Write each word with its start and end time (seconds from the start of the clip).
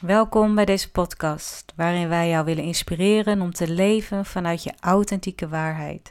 Welkom 0.00 0.54
bij 0.54 0.64
deze 0.64 0.90
podcast, 0.90 1.72
waarin 1.76 2.08
wij 2.08 2.28
jou 2.28 2.44
willen 2.44 2.64
inspireren 2.64 3.40
om 3.40 3.52
te 3.52 3.68
leven 3.68 4.24
vanuit 4.24 4.62
je 4.62 4.72
authentieke 4.80 5.48
waarheid, 5.48 6.10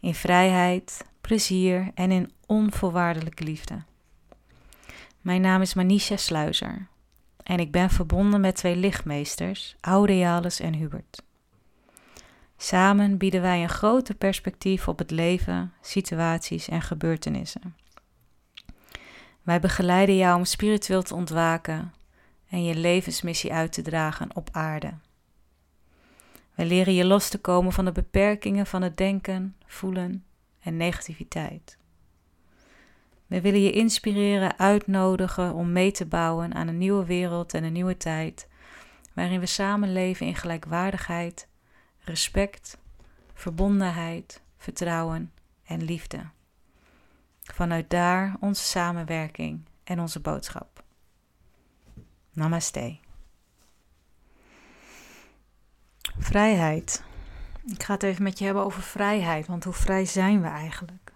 in 0.00 0.14
vrijheid, 0.14 1.04
plezier 1.20 1.90
en 1.94 2.10
in 2.10 2.32
onvoorwaardelijke 2.46 3.44
liefde. 3.44 3.82
Mijn 5.20 5.40
naam 5.40 5.60
is 5.60 5.74
Manisha 5.74 6.16
Sluizer 6.16 6.86
en 7.42 7.58
ik 7.58 7.72
ben 7.72 7.90
verbonden 7.90 8.40
met 8.40 8.56
twee 8.56 8.76
lichtmeesters, 8.76 9.76
Aurealis 9.80 10.60
en 10.60 10.74
Hubert. 10.74 11.22
Samen 12.56 13.18
bieden 13.18 13.42
wij 13.42 13.62
een 13.62 13.68
groter 13.68 14.14
perspectief 14.14 14.88
op 14.88 14.98
het 14.98 15.10
leven, 15.10 15.72
situaties 15.80 16.68
en 16.68 16.82
gebeurtenissen. 16.82 17.76
Wij 19.42 19.60
begeleiden 19.60 20.16
jou 20.16 20.36
om 20.36 20.44
spiritueel 20.44 21.02
te 21.02 21.14
ontwaken 21.14 21.92
en 22.50 22.64
je 22.64 22.74
levensmissie 22.74 23.52
uit 23.52 23.72
te 23.72 23.82
dragen 23.82 24.36
op 24.36 24.48
aarde. 24.52 24.94
Wij 26.54 26.66
leren 26.66 26.94
je 26.94 27.04
los 27.04 27.28
te 27.28 27.38
komen 27.38 27.72
van 27.72 27.84
de 27.84 27.92
beperkingen 27.92 28.66
van 28.66 28.82
het 28.82 28.96
denken, 28.96 29.56
voelen 29.66 30.24
en 30.60 30.76
negativiteit. 30.76 31.78
We 33.26 33.40
willen 33.40 33.62
je 33.62 33.72
inspireren, 33.72 34.58
uitnodigen 34.58 35.54
om 35.54 35.72
mee 35.72 35.90
te 35.90 36.06
bouwen 36.06 36.54
aan 36.54 36.68
een 36.68 36.78
nieuwe 36.78 37.04
wereld 37.04 37.54
en 37.54 37.64
een 37.64 37.72
nieuwe 37.72 37.96
tijd, 37.96 38.48
waarin 39.12 39.40
we 39.40 39.46
samen 39.46 39.92
leven 39.92 40.26
in 40.26 40.34
gelijkwaardigheid, 40.34 41.48
respect, 41.98 42.78
verbondenheid, 43.34 44.42
vertrouwen 44.56 45.32
en 45.64 45.82
liefde. 45.82 46.20
Vanuit 47.42 47.90
daar 47.90 48.36
onze 48.40 48.62
samenwerking 48.62 49.64
en 49.84 50.00
onze 50.00 50.20
boodschap. 50.20 50.79
Namaste. 52.32 52.98
Vrijheid. 56.18 57.04
Ik 57.66 57.82
ga 57.82 57.92
het 57.92 58.02
even 58.02 58.22
met 58.22 58.38
je 58.38 58.44
hebben 58.44 58.64
over 58.64 58.82
vrijheid, 58.82 59.46
want 59.46 59.64
hoe 59.64 59.72
vrij 59.72 60.04
zijn 60.04 60.40
we 60.42 60.48
eigenlijk? 60.48 61.12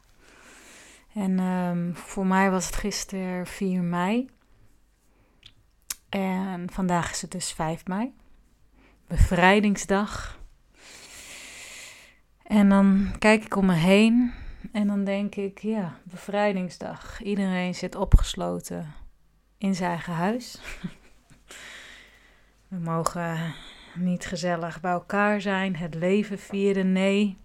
En 1.14 1.38
um, 1.38 1.96
voor 1.96 2.26
mij 2.26 2.50
was 2.50 2.66
het 2.66 2.76
gisteren 2.76 3.46
4 3.46 3.82
mei. 3.82 4.30
En 6.08 6.70
vandaag 6.70 7.10
is 7.10 7.22
het 7.22 7.30
dus 7.30 7.52
5 7.52 7.86
mei. 7.86 8.14
Bevrijdingsdag. 9.06 10.38
En 12.42 12.68
dan 12.68 13.14
kijk 13.18 13.44
ik 13.44 13.56
om 13.56 13.66
me 13.66 13.74
heen 13.74 14.32
en 14.72 14.86
dan 14.86 15.04
denk 15.04 15.34
ik, 15.34 15.58
ja, 15.58 15.98
bevrijdingsdag. 16.02 17.22
Iedereen 17.22 17.74
zit 17.74 17.94
opgesloten 17.94 18.94
in 19.58 19.74
zijn 19.74 19.90
eigen 19.90 20.12
huis. 20.12 20.60
We 22.74 22.80
mogen 22.80 23.54
niet 23.94 24.26
gezellig 24.26 24.80
bij 24.80 24.92
elkaar 24.92 25.40
zijn, 25.40 25.76
het 25.76 25.94
leven 25.94 26.38
vieren, 26.38 26.92
nee. 26.92 27.36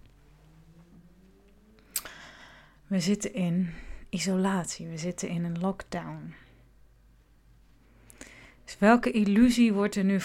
We 2.87 2.99
zitten 2.99 3.33
in 3.33 3.73
isolatie, 4.09 4.87
we 4.87 4.97
zitten 4.97 5.29
in 5.29 5.43
een 5.43 5.59
lockdown. 5.59 6.33
Dus 8.63 8.77
welke 8.77 9.11
illusie 9.11 9.73
wordt 9.73 9.95
er 9.95 10.03
nu 10.03 10.19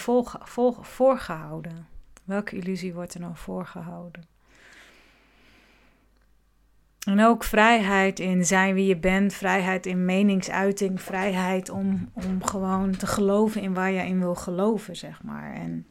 voorgehouden? 0.81 1.87
Welke 2.23 2.55
illusie 2.55 2.93
wordt 2.93 3.13
er 3.13 3.19
nou 3.19 3.35
voorgehouden? 3.35 4.34
En 7.05 7.23
ook 7.23 7.43
vrijheid 7.43 8.19
in 8.19 8.45
zijn 8.45 8.73
wie 8.73 8.85
je 8.85 8.97
bent, 8.97 9.33
vrijheid 9.33 9.85
in 9.85 10.05
meningsuiting, 10.05 11.01
vrijheid 11.01 11.69
om, 11.69 12.09
om 12.13 12.43
gewoon 12.43 12.91
te 12.91 13.07
geloven 13.07 13.61
in 13.61 13.73
waar 13.73 13.91
je 13.91 14.01
in 14.01 14.19
wil 14.19 14.35
geloven, 14.35 14.95
zeg 14.95 15.23
maar. 15.23 15.53
En, 15.53 15.85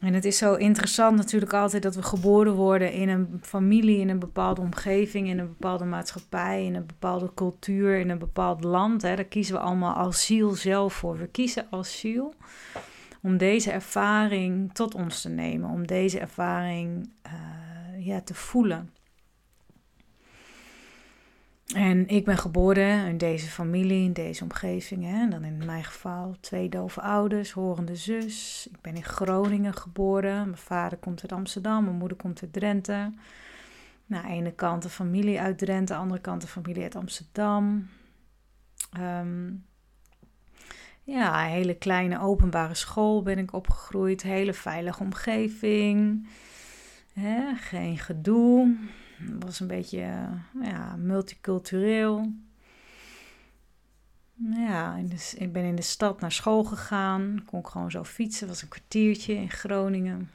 en 0.00 0.14
het 0.14 0.24
is 0.24 0.38
zo 0.38 0.54
interessant 0.54 1.16
natuurlijk 1.16 1.52
altijd 1.52 1.82
dat 1.82 1.94
we 1.94 2.02
geboren 2.02 2.52
worden 2.52 2.92
in 2.92 3.08
een 3.08 3.40
familie, 3.40 3.98
in 3.98 4.08
een 4.08 4.18
bepaalde 4.18 4.60
omgeving, 4.60 5.28
in 5.28 5.38
een 5.38 5.48
bepaalde 5.48 5.84
maatschappij, 5.84 6.64
in 6.64 6.74
een 6.74 6.86
bepaalde 6.86 7.30
cultuur, 7.34 7.98
in 7.98 8.10
een 8.10 8.18
bepaald 8.18 8.64
land. 8.64 9.02
Hè. 9.02 9.16
Daar 9.16 9.24
kiezen 9.24 9.54
we 9.54 9.60
allemaal 9.60 9.94
als 9.94 10.26
ziel 10.26 10.50
zelf 10.50 10.92
voor. 10.92 11.18
We 11.18 11.26
kiezen 11.26 11.66
als 11.70 11.98
ziel 11.98 12.34
om 13.22 13.36
deze 13.36 13.70
ervaring 13.70 14.74
tot 14.74 14.94
ons 14.94 15.22
te 15.22 15.28
nemen, 15.28 15.70
om 15.70 15.86
deze 15.86 16.18
ervaring 16.18 17.10
uh, 17.26 18.06
ja, 18.06 18.20
te 18.20 18.34
voelen. 18.34 18.90
En 21.74 22.08
ik 22.08 22.24
ben 22.24 22.38
geboren 22.38 23.06
in 23.06 23.18
deze 23.18 23.46
familie, 23.46 24.04
in 24.04 24.12
deze 24.12 24.42
omgeving. 24.42 25.04
Hè. 25.04 25.28
Dan 25.28 25.44
in 25.44 25.62
mijn 25.66 25.84
geval 25.84 26.36
twee 26.40 26.68
dove 26.68 27.00
ouders, 27.00 27.50
horende 27.50 27.96
zus. 27.96 28.68
Ik 28.72 28.80
ben 28.80 28.94
in 28.94 29.04
Groningen 29.04 29.74
geboren. 29.74 30.44
Mijn 30.44 30.56
vader 30.56 30.98
komt 30.98 31.22
uit 31.22 31.32
Amsterdam, 31.32 31.84
mijn 31.84 31.96
moeder 31.96 32.16
komt 32.16 32.42
uit 32.42 32.52
Drenthe. 32.52 33.12
Nou, 34.06 34.26
ene 34.26 34.52
kant 34.52 34.82
de 34.82 34.88
familie 34.88 35.40
uit 35.40 35.58
Drenthe, 35.58 35.94
andere 35.94 36.20
kant 36.20 36.40
de 36.40 36.46
familie 36.46 36.82
uit 36.82 36.96
Amsterdam. 36.96 37.88
Um, 38.98 39.64
ja, 41.02 41.44
een 41.44 41.50
hele 41.50 41.74
kleine 41.74 42.20
openbare 42.20 42.74
school 42.74 43.22
ben 43.22 43.38
ik 43.38 43.52
opgegroeid. 43.52 44.22
Hele 44.22 44.54
veilige 44.54 45.02
omgeving. 45.02 46.28
Hè, 47.12 47.54
geen 47.54 47.98
gedoe 47.98 48.76
was 49.40 49.60
een 49.60 49.66
beetje 49.66 50.28
ja, 50.62 50.96
multicultureel. 50.96 52.32
Ja, 54.50 54.96
ik 55.36 55.52
ben 55.52 55.64
in 55.64 55.74
de 55.76 55.82
stad 55.82 56.20
naar 56.20 56.32
school 56.32 56.64
gegaan. 56.64 57.42
Kon 57.46 57.60
ik 57.60 57.66
gewoon 57.66 57.90
zo 57.90 58.04
fietsen. 58.04 58.48
was 58.48 58.62
een 58.62 58.68
kwartiertje 58.68 59.34
in 59.34 59.50
Groningen. 59.50 60.30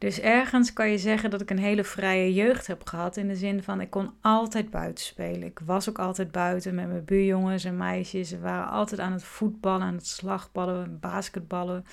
Dus 0.00 0.20
ergens 0.20 0.72
kan 0.72 0.90
je 0.90 0.98
zeggen 0.98 1.30
dat 1.30 1.40
ik 1.40 1.50
een 1.50 1.58
hele 1.58 1.84
vrije 1.84 2.34
jeugd 2.34 2.66
heb 2.66 2.86
gehad. 2.86 3.16
In 3.16 3.28
de 3.28 3.36
zin 3.36 3.62
van, 3.62 3.80
ik 3.80 3.90
kon 3.90 4.10
altijd 4.20 4.70
buiten 4.70 5.04
spelen. 5.04 5.42
Ik 5.42 5.60
was 5.64 5.88
ook 5.88 5.98
altijd 5.98 6.32
buiten 6.32 6.74
met 6.74 6.88
mijn 6.88 7.04
buurjongens 7.04 7.64
en 7.64 7.76
meisjes. 7.76 8.30
We 8.30 8.38
waren 8.38 8.70
altijd 8.70 9.00
aan 9.00 9.12
het 9.12 9.24
voetballen, 9.24 9.86
aan 9.86 9.94
het 9.94 10.06
slagballen, 10.06 10.98
basketballen. 11.00 11.84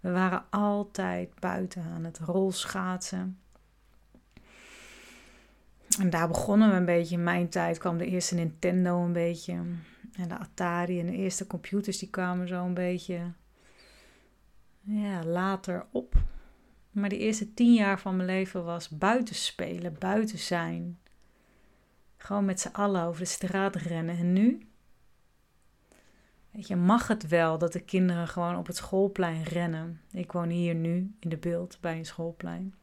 We 0.00 0.10
waren 0.10 0.44
altijd 0.50 1.40
buiten 1.40 1.82
aan 1.94 2.04
het 2.04 2.18
rolschaatsen. 2.18 3.41
En 5.98 6.10
daar 6.10 6.28
begonnen 6.28 6.70
we 6.70 6.76
een 6.76 6.84
beetje. 6.84 7.14
In 7.14 7.22
mijn 7.22 7.48
tijd 7.48 7.78
kwam 7.78 7.98
de 7.98 8.06
eerste 8.06 8.34
Nintendo 8.34 9.04
een 9.04 9.12
beetje. 9.12 9.52
En 10.12 10.28
de 10.28 10.38
Atari 10.38 11.00
en 11.00 11.06
de 11.06 11.16
eerste 11.16 11.46
computers 11.46 11.98
die 11.98 12.10
kwamen 12.10 12.48
zo 12.48 12.64
een 12.64 12.74
beetje 12.74 13.32
ja, 14.80 15.24
later 15.24 15.86
op. 15.90 16.14
Maar 16.90 17.08
de 17.08 17.18
eerste 17.18 17.54
tien 17.54 17.74
jaar 17.74 18.00
van 18.00 18.16
mijn 18.16 18.28
leven 18.28 18.64
was 18.64 18.88
buiten 18.88 19.34
spelen, 19.34 19.96
buiten 19.98 20.38
zijn. 20.38 20.98
Gewoon 22.16 22.44
met 22.44 22.60
z'n 22.60 22.72
allen 22.72 23.02
over 23.02 23.20
de 23.20 23.26
straat 23.26 23.76
rennen. 23.76 24.16
En 24.16 24.32
nu? 24.32 24.66
Weet 26.50 26.66
je, 26.66 26.76
mag 26.76 27.08
het 27.08 27.28
wel 27.28 27.58
dat 27.58 27.72
de 27.72 27.80
kinderen 27.80 28.28
gewoon 28.28 28.56
op 28.56 28.66
het 28.66 28.76
schoolplein 28.76 29.42
rennen? 29.42 30.00
Ik 30.10 30.32
woon 30.32 30.48
hier 30.48 30.74
nu 30.74 31.14
in 31.20 31.28
de 31.28 31.36
beeld 31.36 31.78
bij 31.80 31.98
een 31.98 32.06
schoolplein. 32.06 32.74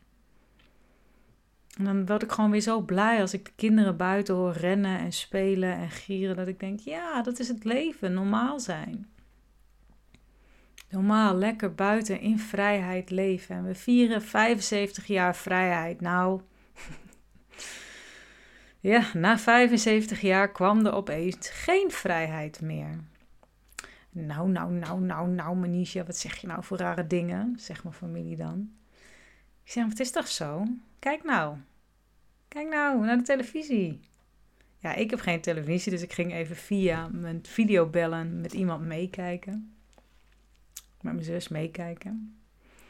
En 1.78 1.84
dan 1.84 2.06
word 2.06 2.24
ik 2.24 2.32
gewoon 2.32 2.52
weer 2.52 2.62
zo 2.62 2.82
blij 2.82 3.22
als 3.22 3.34
ik 3.34 3.46
de 3.46 3.52
kinderen 3.56 3.98
buiten 3.98 4.36
hoor 4.36 4.54
rennen 4.54 5.00
en 5.00 5.12
spelen 5.12 5.76
en 5.76 5.90
gieren. 5.90 6.36
Dat 6.36 6.48
ik 6.48 6.60
denk, 6.60 6.80
ja, 6.80 7.22
dat 7.22 7.40
is 7.40 7.48
het 7.48 7.64
leven, 7.64 8.14
normaal 8.14 8.60
zijn. 8.60 9.08
Normaal, 10.90 11.36
lekker 11.36 11.76
buiten 11.76 12.20
in 12.20 12.40
vrijheid 12.40 13.10
leven. 13.10 13.56
En 13.56 13.66
we 13.66 13.76
vieren 13.76 14.22
75 14.22 15.08
jaar 15.08 15.36
vrijheid. 15.36 16.02
Nou, 16.02 16.42
ja, 18.80 19.04
na 19.14 19.38
75 19.38 20.22
jaar 20.22 20.52
kwam 20.52 20.86
er 20.86 20.94
opeens 20.94 21.50
geen 21.50 21.92
vrijheid 21.92 22.62
meer. 22.62 23.00
Nou, 24.12 24.50
nou, 24.50 24.72
nou, 24.72 25.02
nou, 25.02 25.30
nou, 25.30 25.56
Manisha, 25.56 26.04
wat 26.04 26.18
zeg 26.18 26.36
je 26.38 26.48
nou 26.48 26.64
voor 26.64 26.78
rare 26.78 27.08
dingen? 27.08 27.56
Zegt 27.60 27.84
mijn 27.84 27.96
familie 27.96 28.36
dan. 28.36 28.72
Ik 29.64 29.72
zeg, 29.72 29.86
het 29.86 30.00
is 30.00 30.12
toch 30.12 30.28
zo? 30.28 30.66
Kijk 31.00 31.24
nou. 31.24 31.58
Kijk 32.48 32.70
nou 32.70 33.06
naar 33.06 33.18
de 33.18 33.24
televisie. 33.24 34.00
Ja, 34.78 34.94
ik 34.94 35.10
heb 35.10 35.20
geen 35.20 35.42
televisie, 35.42 35.92
dus 35.92 36.02
ik 36.02 36.14
ging 36.14 36.34
even 36.34 36.56
via 36.56 37.08
mijn 37.12 37.40
video 37.46 37.86
bellen 37.86 38.42
met 38.42 38.54
iemand 38.54 38.86
meekijken. 38.86 39.74
Met 41.02 41.14
mijn 41.14 41.26
zus 41.26 41.48
meekijken. 41.48 42.38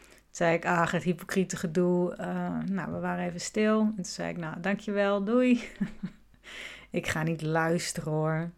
Toen 0.09 0.27
zei 0.29 0.55
ik, 0.55 0.65
ah, 0.65 0.91
het 0.91 1.03
hypocriete 1.03 1.57
gedoe. 1.57 2.17
Uh, 2.19 2.59
nou, 2.59 2.91
we 2.91 2.99
waren 2.99 3.25
even 3.25 3.41
stil. 3.41 3.79
En 3.79 3.95
toen 3.95 4.05
zei 4.05 4.29
ik, 4.29 4.37
nou, 4.37 4.59
dankjewel, 4.59 5.23
doei. 5.23 5.63
ik 6.89 7.07
ga 7.07 7.23
niet 7.23 7.41
luisteren 7.41 8.11
hoor. 8.11 8.51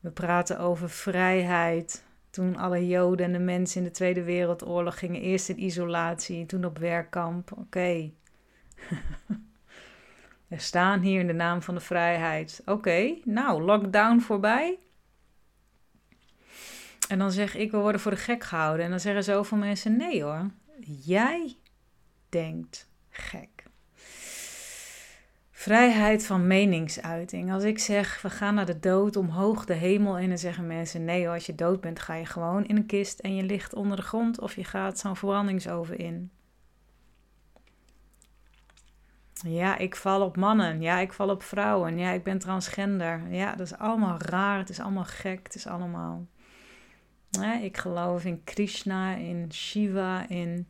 We 0.00 0.10
praten 0.10 0.58
over 0.58 0.90
vrijheid. 0.90 2.04
Toen 2.30 2.56
alle 2.56 2.86
Joden 2.86 3.26
en 3.26 3.32
de 3.32 3.38
mensen 3.38 3.80
in 3.80 3.86
de 3.86 3.92
Tweede 3.92 4.22
Wereldoorlog 4.22 4.98
gingen 4.98 5.20
eerst 5.20 5.48
in 5.48 5.62
isolatie, 5.62 6.46
toen 6.46 6.64
op 6.64 6.78
werkkamp. 6.78 7.52
Oké. 7.58 8.10
We 10.48 10.58
staan 10.58 11.00
hier 11.00 11.20
in 11.20 11.26
de 11.26 11.32
naam 11.32 11.62
van 11.62 11.74
de 11.74 11.80
vrijheid. 11.80 12.62
Oké, 12.64 13.14
nou, 13.24 13.62
lockdown 13.62 14.20
voorbij. 14.20 14.78
En 17.08 17.18
dan 17.18 17.32
zeg 17.32 17.56
ik, 17.56 17.70
we 17.70 17.76
worden 17.76 18.00
voor 18.00 18.10
de 18.10 18.16
gek 18.16 18.44
gehouden. 18.44 18.84
En 18.84 18.90
dan 18.90 19.00
zeggen 19.00 19.24
zoveel 19.24 19.58
mensen, 19.58 19.96
nee 19.96 20.22
hoor, 20.22 20.50
jij 21.04 21.56
denkt 22.28 22.88
gek. 23.10 23.64
Vrijheid 25.50 26.26
van 26.26 26.46
meningsuiting. 26.46 27.52
Als 27.52 27.64
ik 27.64 27.78
zeg, 27.78 28.22
we 28.22 28.30
gaan 28.30 28.54
naar 28.54 28.66
de 28.66 28.78
dood, 28.78 29.16
omhoog 29.16 29.64
de 29.64 29.74
hemel 29.74 30.18
in, 30.18 30.28
dan 30.28 30.38
zeggen 30.38 30.66
mensen, 30.66 31.04
nee 31.04 31.24
hoor, 31.24 31.34
als 31.34 31.46
je 31.46 31.54
dood 31.54 31.80
bent, 31.80 32.00
ga 32.00 32.14
je 32.14 32.26
gewoon 32.26 32.66
in 32.66 32.76
een 32.76 32.86
kist 32.86 33.18
en 33.18 33.36
je 33.36 33.42
ligt 33.42 33.74
onder 33.74 33.96
de 33.96 34.02
grond 34.02 34.40
of 34.40 34.54
je 34.54 34.64
gaat 34.64 34.98
zo'n 34.98 35.16
verbrandingsoven 35.16 35.98
in. 35.98 36.30
Ja, 39.42 39.76
ik 39.78 39.96
val 39.96 40.22
op 40.22 40.36
mannen. 40.36 40.80
Ja, 40.80 40.98
ik 40.98 41.12
val 41.12 41.28
op 41.28 41.42
vrouwen. 41.42 41.98
Ja, 41.98 42.10
ik 42.10 42.22
ben 42.24 42.38
transgender. 42.38 43.30
Ja, 43.30 43.54
dat 43.54 43.66
is 43.66 43.76
allemaal 43.76 44.18
raar. 44.18 44.58
Het 44.58 44.68
is 44.68 44.80
allemaal 44.80 45.04
gek. 45.04 45.40
Het 45.42 45.54
is 45.54 45.66
allemaal. 45.66 46.26
Ja, 47.28 47.58
ik 47.58 47.76
geloof 47.76 48.24
in 48.24 48.44
Krishna, 48.44 49.14
in 49.14 49.52
Shiva, 49.52 50.28
in 50.28 50.68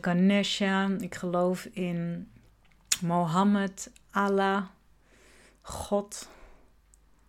Ganesha. 0.00 0.88
Ik 0.98 1.14
geloof 1.14 1.64
in 1.64 2.30
Mohammed, 3.00 3.92
Allah, 4.10 4.66
God, 5.62 6.28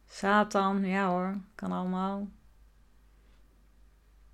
Satan. 0.08 0.86
Ja 0.86 1.08
hoor, 1.08 1.38
kan 1.56 1.72
allemaal. 1.72 2.28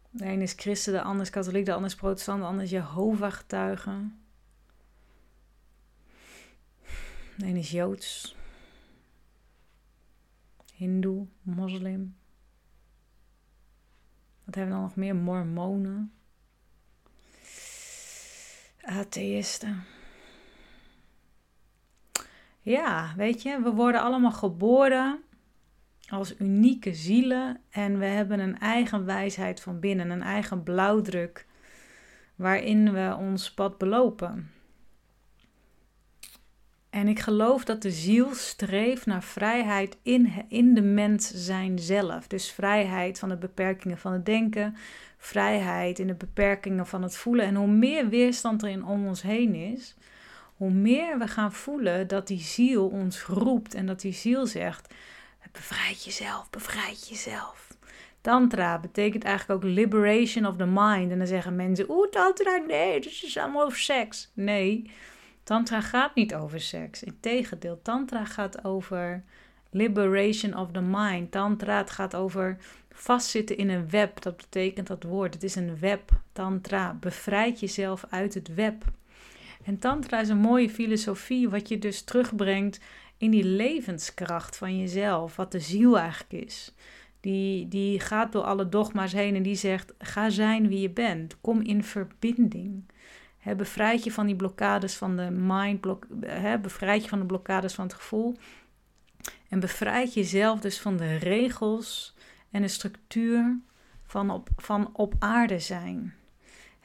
De 0.09 0.25
een 0.25 0.41
is 0.41 0.53
christen, 0.55 0.93
de 0.93 1.01
ander 1.01 1.21
is 1.21 1.29
katholiek, 1.29 1.65
de 1.65 1.73
ander 1.73 1.89
is 1.89 1.95
protestant, 1.95 2.39
de 2.39 2.45
ander 2.45 2.63
is 2.63 2.69
Jehovah-getuige. 2.69 3.91
Een 7.37 7.55
is 7.55 7.71
Joods, 7.71 8.35
Hindoe, 10.73 11.27
moslim. 11.41 12.15
Wat 14.43 14.55
hebben 14.55 14.73
we 14.73 14.79
dan 14.79 14.87
nog 14.87 14.95
meer? 14.95 15.15
Mormonen. 15.15 16.11
Atheïsten. 18.81 19.83
Ja, 22.61 23.13
weet 23.15 23.41
je, 23.41 23.61
we 23.61 23.71
worden 23.71 24.01
allemaal 24.01 24.31
geboren 24.31 25.23
als 26.09 26.39
unieke 26.39 26.93
zielen 26.93 27.61
en 27.69 27.99
we 27.99 28.05
hebben 28.05 28.39
een 28.39 28.59
eigen 28.59 29.05
wijsheid 29.05 29.61
van 29.61 29.79
binnen, 29.79 30.09
een 30.09 30.21
eigen 30.21 30.63
blauwdruk 30.63 31.45
waarin 32.35 32.93
we 32.93 33.15
ons 33.19 33.53
pad 33.53 33.77
belopen. 33.77 34.51
En 36.89 37.07
ik 37.07 37.19
geloof 37.19 37.65
dat 37.65 37.81
de 37.81 37.91
ziel 37.91 38.33
streeft 38.33 39.05
naar 39.05 39.23
vrijheid 39.23 39.97
in, 40.01 40.45
in 40.49 40.73
de 40.73 40.81
mens 40.81 41.31
zijn 41.33 41.79
zelf. 41.79 42.27
Dus 42.27 42.51
vrijheid 42.51 43.19
van 43.19 43.29
de 43.29 43.37
beperkingen 43.37 43.97
van 43.97 44.13
het 44.13 44.25
denken, 44.25 44.75
vrijheid 45.17 45.99
in 45.99 46.07
de 46.07 46.15
beperkingen 46.15 46.87
van 46.87 47.03
het 47.03 47.17
voelen. 47.17 47.45
En 47.45 47.55
hoe 47.55 47.67
meer 47.67 48.09
weerstand 48.09 48.63
er 48.63 48.69
in 48.69 48.85
om 48.85 49.07
ons 49.07 49.21
heen 49.21 49.55
is, 49.55 49.95
hoe 50.55 50.71
meer 50.71 51.19
we 51.19 51.27
gaan 51.27 51.53
voelen 51.53 52.07
dat 52.07 52.27
die 52.27 52.41
ziel 52.41 52.87
ons 52.87 53.23
roept 53.23 53.73
en 53.73 53.85
dat 53.85 54.01
die 54.01 54.13
ziel 54.13 54.45
zegt: 54.45 54.93
bevrijd 55.51 56.03
jezelf, 56.03 56.49
bevrijd 56.49 57.09
jezelf. 57.09 57.67
Tantra 58.21 58.79
betekent 58.79 59.23
eigenlijk 59.23 59.63
ook 59.63 59.71
liberation 59.71 60.45
of 60.45 60.55
the 60.55 60.65
mind. 60.65 61.11
En 61.11 61.17
dan 61.17 61.27
zeggen 61.27 61.55
mensen: 61.55 61.89
Oeh, 61.89 62.09
Tantra, 62.09 62.57
nee, 62.57 62.93
het 62.93 63.05
is 63.05 63.37
allemaal 63.37 63.65
over 63.65 63.77
seks. 63.77 64.31
Nee, 64.33 64.91
Tantra 65.47 65.81
gaat 65.81 66.15
niet 66.15 66.35
over 66.35 66.61
seks. 66.61 67.03
Integendeel, 67.03 67.79
Tantra 67.81 68.25
gaat 68.25 68.63
over 68.63 69.23
liberation 69.71 70.57
of 70.57 70.71
the 70.71 70.81
mind. 70.81 71.31
Tantra 71.31 71.85
gaat 71.85 72.15
over 72.15 72.57
vastzitten 72.91 73.57
in 73.57 73.69
een 73.69 73.89
web. 73.89 74.21
Dat 74.21 74.37
betekent 74.37 74.87
dat 74.87 75.03
woord. 75.03 75.33
Het 75.33 75.43
is 75.43 75.55
een 75.55 75.79
web. 75.79 76.09
Tantra. 76.31 76.93
Bevrijd 76.99 77.59
jezelf 77.59 78.05
uit 78.09 78.33
het 78.33 78.53
web. 78.53 78.83
En 79.63 79.79
Tantra 79.79 80.21
is 80.21 80.29
een 80.29 80.37
mooie 80.37 80.69
filosofie, 80.69 81.49
wat 81.49 81.67
je 81.67 81.79
dus 81.79 82.01
terugbrengt 82.01 82.79
in 83.17 83.31
die 83.31 83.45
levenskracht 83.45 84.57
van 84.57 84.79
jezelf, 84.79 85.35
wat 85.35 85.51
de 85.51 85.59
ziel 85.59 85.99
eigenlijk 85.99 86.45
is. 86.45 86.73
Die, 87.19 87.67
die 87.67 87.99
gaat 87.99 88.31
door 88.31 88.43
alle 88.43 88.69
dogma's 88.69 89.13
heen 89.13 89.35
en 89.35 89.43
die 89.43 89.55
zegt: 89.55 89.93
ga 89.99 90.29
zijn 90.29 90.67
wie 90.67 90.79
je 90.79 90.89
bent, 90.89 91.41
kom 91.41 91.61
in 91.61 91.83
verbinding. 91.83 92.83
He, 93.47 93.55
bevrijd 93.55 94.03
je 94.03 94.11
van 94.11 94.25
die 94.25 94.35
blokkades 94.35 94.95
van 94.95 95.15
de 95.15 95.29
mind, 95.31 95.81
blok, 95.81 96.07
he, 96.25 96.59
bevrijd 96.59 97.03
je 97.03 97.09
van 97.09 97.19
de 97.19 97.25
blokkades 97.25 97.73
van 97.73 97.85
het 97.85 97.93
gevoel. 97.93 98.37
En 99.49 99.59
bevrijd 99.59 100.13
jezelf 100.13 100.59
dus 100.59 100.79
van 100.79 100.97
de 100.97 101.15
regels 101.15 102.15
en 102.51 102.61
de 102.61 102.67
structuur 102.67 103.57
van 104.05 104.29
op, 104.29 104.49
van 104.55 104.89
op 104.93 105.13
aarde 105.19 105.59
zijn. 105.59 106.13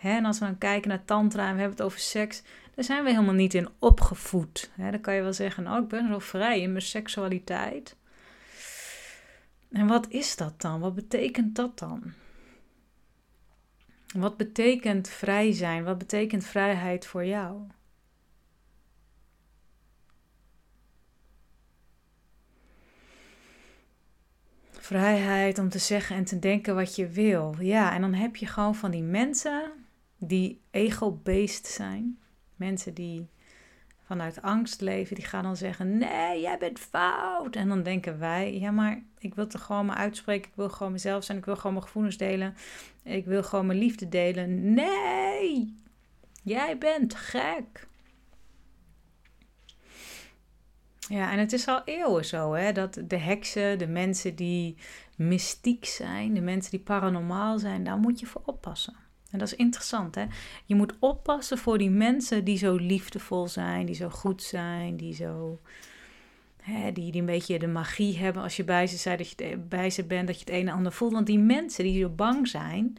en 0.01 0.25
als 0.25 0.39
we 0.39 0.45
dan 0.45 0.59
kijken 0.59 0.89
naar 0.89 1.05
tantra 1.05 1.47
en 1.47 1.55
we 1.55 1.61
hebben 1.61 1.77
het 1.77 1.87
over 1.87 1.99
seks, 1.99 2.43
daar 2.75 2.85
zijn 2.85 3.05
we 3.05 3.11
helemaal 3.11 3.35
niet 3.35 3.55
in 3.55 3.69
opgevoed. 3.79 4.71
dan 4.77 5.01
kan 5.01 5.15
je 5.15 5.23
wel 5.23 5.33
zeggen, 5.33 5.69
oh, 5.69 5.79
ik 5.79 5.89
ben 5.89 6.09
zo 6.09 6.19
vrij 6.19 6.61
in 6.61 6.71
mijn 6.71 6.85
seksualiteit. 6.85 7.97
En 9.71 9.87
wat 9.87 10.09
is 10.09 10.37
dat 10.37 10.61
dan? 10.61 10.81
Wat 10.81 10.95
betekent 10.95 11.57
dat 11.57 11.79
dan? 11.79 12.13
Wat 14.13 14.37
betekent 14.37 15.09
vrij 15.09 15.53
zijn? 15.53 15.85
Wat 15.85 15.99
betekent 15.99 16.45
vrijheid 16.45 17.07
voor 17.07 17.25
jou? 17.25 17.63
Vrijheid 24.71 25.59
om 25.59 25.69
te 25.69 25.79
zeggen 25.79 26.17
en 26.17 26.25
te 26.25 26.39
denken 26.39 26.75
wat 26.75 26.97
je 26.97 27.09
wil. 27.09 27.55
Ja, 27.59 27.95
en 27.95 28.01
dan 28.01 28.15
heb 28.15 28.37
je 28.37 28.47
gewoon 28.47 28.75
van 28.75 28.91
die 28.91 29.03
mensen 29.03 29.73
die 30.17 30.61
ego-based 30.71 31.67
zijn. 31.67 32.19
Mensen 32.57 32.95
die 32.95 33.29
vanuit 34.03 34.43
angst 34.43 34.81
leven, 34.81 35.15
die 35.15 35.25
gaan 35.25 35.43
dan 35.43 35.57
zeggen: 35.57 35.99
Nee, 35.99 36.41
jij 36.41 36.59
bent 36.59 36.79
fout. 36.79 37.57
En 37.57 37.69
dan 37.69 37.83
denken 37.83 38.19
wij: 38.19 38.59
Ja, 38.59 38.71
maar 38.71 39.03
ik 39.23 39.35
wil 39.35 39.47
toch 39.47 39.65
gewoon 39.65 39.87
me 39.87 39.95
uitspreken. 39.95 40.51
Ik 40.51 40.57
wil 40.57 40.71
gewoon 40.71 40.93
mezelf 40.93 41.25
zijn. 41.25 41.39
Ik 41.39 41.45
wil 41.45 41.57
gewoon 41.57 41.73
mijn 41.73 41.85
gevoelens 41.85 42.17
delen. 42.17 42.55
Ik 43.03 43.25
wil 43.25 43.43
gewoon 43.43 43.67
mijn 43.67 43.79
liefde 43.79 44.09
delen. 44.09 44.75
Nee, 44.75 45.77
jij 46.43 46.79
bent 46.79 47.15
gek. 47.15 47.87
Ja, 51.09 51.33
en 51.33 51.39
het 51.39 51.53
is 51.53 51.67
al 51.67 51.83
eeuwen 51.85 52.25
zo, 52.25 52.53
hè, 52.53 52.73
dat 52.73 52.99
de 53.07 53.17
heksen, 53.17 53.79
de 53.79 53.87
mensen 53.87 54.35
die 54.35 54.77
mystiek 55.17 55.85
zijn, 55.85 56.35
de 56.35 56.41
mensen 56.41 56.71
die 56.71 56.81
paranormaal 56.81 57.59
zijn, 57.59 57.85
daar 57.85 57.99
moet 57.99 58.21
je 58.21 58.27
voor 58.27 58.43
oppassen. 58.45 58.95
En 59.31 59.39
dat 59.39 59.49
is 59.49 59.57
interessant, 59.57 60.15
hè? 60.15 60.27
Je 60.67 60.75
moet 60.75 60.95
oppassen 60.99 61.59
voor 61.59 61.79
die 61.79 61.91
mensen 61.91 62.45
die 62.45 62.57
zo 62.57 62.77
liefdevol 62.77 63.49
zijn, 63.49 63.87
die 63.87 63.95
zo 63.95 64.09
goed 64.09 64.43
zijn, 64.43 64.97
die 64.97 65.15
zo. 65.15 65.61
Die, 66.93 67.13
die 67.13 67.21
een 67.21 67.27
beetje 67.27 67.59
de 67.59 67.67
magie 67.67 68.19
hebben 68.19 68.43
als 68.43 68.57
je 68.57 68.65
bij 68.65 68.87
ze, 68.87 68.97
zei, 68.97 69.17
dat 69.17 69.31
je 69.31 69.57
bij 69.57 69.91
ze 69.91 70.05
bent, 70.05 70.27
dat 70.27 70.39
je 70.39 70.45
het 70.45 70.55
een 70.55 70.69
en 70.69 70.75
ander 70.75 70.93
voelt. 70.93 71.13
Want 71.13 71.27
die 71.27 71.39
mensen 71.39 71.85
die 71.85 72.01
zo 72.01 72.09
bang 72.09 72.49
zijn, 72.49 72.99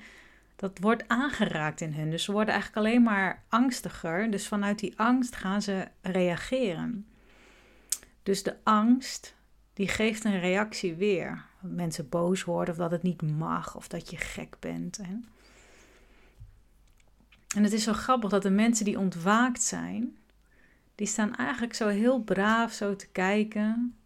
dat 0.56 0.80
wordt 0.80 1.08
aangeraakt 1.08 1.82
in 1.82 1.94
hun. 1.94 2.10
Dus 2.10 2.24
ze 2.24 2.32
worden 2.32 2.54
eigenlijk 2.54 2.86
alleen 2.86 3.04
maar 3.04 3.44
angstiger. 3.50 4.32
Dus 4.32 4.48
vanuit 4.48 4.80
die 4.80 4.94
angst 5.00 5.36
gaan 5.36 5.62
ze 5.62 5.88
reageren. 6.02 7.06
Dus 8.24 8.44
de 8.44 8.56
angst, 8.64 9.36
die 9.74 9.88
geeft 9.88 10.24
een 10.24 10.40
reactie 10.40 10.96
weer. 10.96 11.46
Dat 11.62 11.72
mensen 11.72 12.10
boos 12.10 12.44
worden 12.44 12.74
of 12.74 12.80
dat 12.80 12.92
het 12.92 13.04
niet 13.04 13.22
mag 13.22 13.76
of 13.76 13.88
dat 13.88 14.10
je 14.10 14.18
gek 14.18 14.56
bent. 14.60 14.98
Hè? 14.98 15.16
En 17.56 17.64
het 17.64 17.74
is 17.74 17.84
zo 17.84 17.94
grappig 17.94 18.30
dat 18.30 18.42
de 18.42 18.50
mensen 18.50 18.86
die 18.86 19.00
ontwaakt 19.00 19.64
zijn, 19.64 20.18
die 20.96 21.08
staan 21.08 21.36
eigenlijk 21.36 21.74
zo 21.74 21.88
heel 21.88 22.20
braaf 22.20 22.72
zo 22.72 22.96
te 22.96 23.08
kijken. 23.08 23.98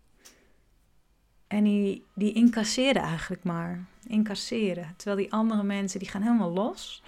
En 1.48 1.63
die, 1.63 2.06
die 2.13 2.34
incasseren 2.34 3.01
eigenlijk 3.01 3.44
maar. 3.44 3.86
Incasseren. 4.08 4.94
Terwijl 4.96 5.17
die 5.17 5.34
andere 5.34 5.63
mensen, 5.63 6.00
die 6.00 6.10
gaan 6.10 6.22
helemaal 6.22 6.51
los. 6.51 7.03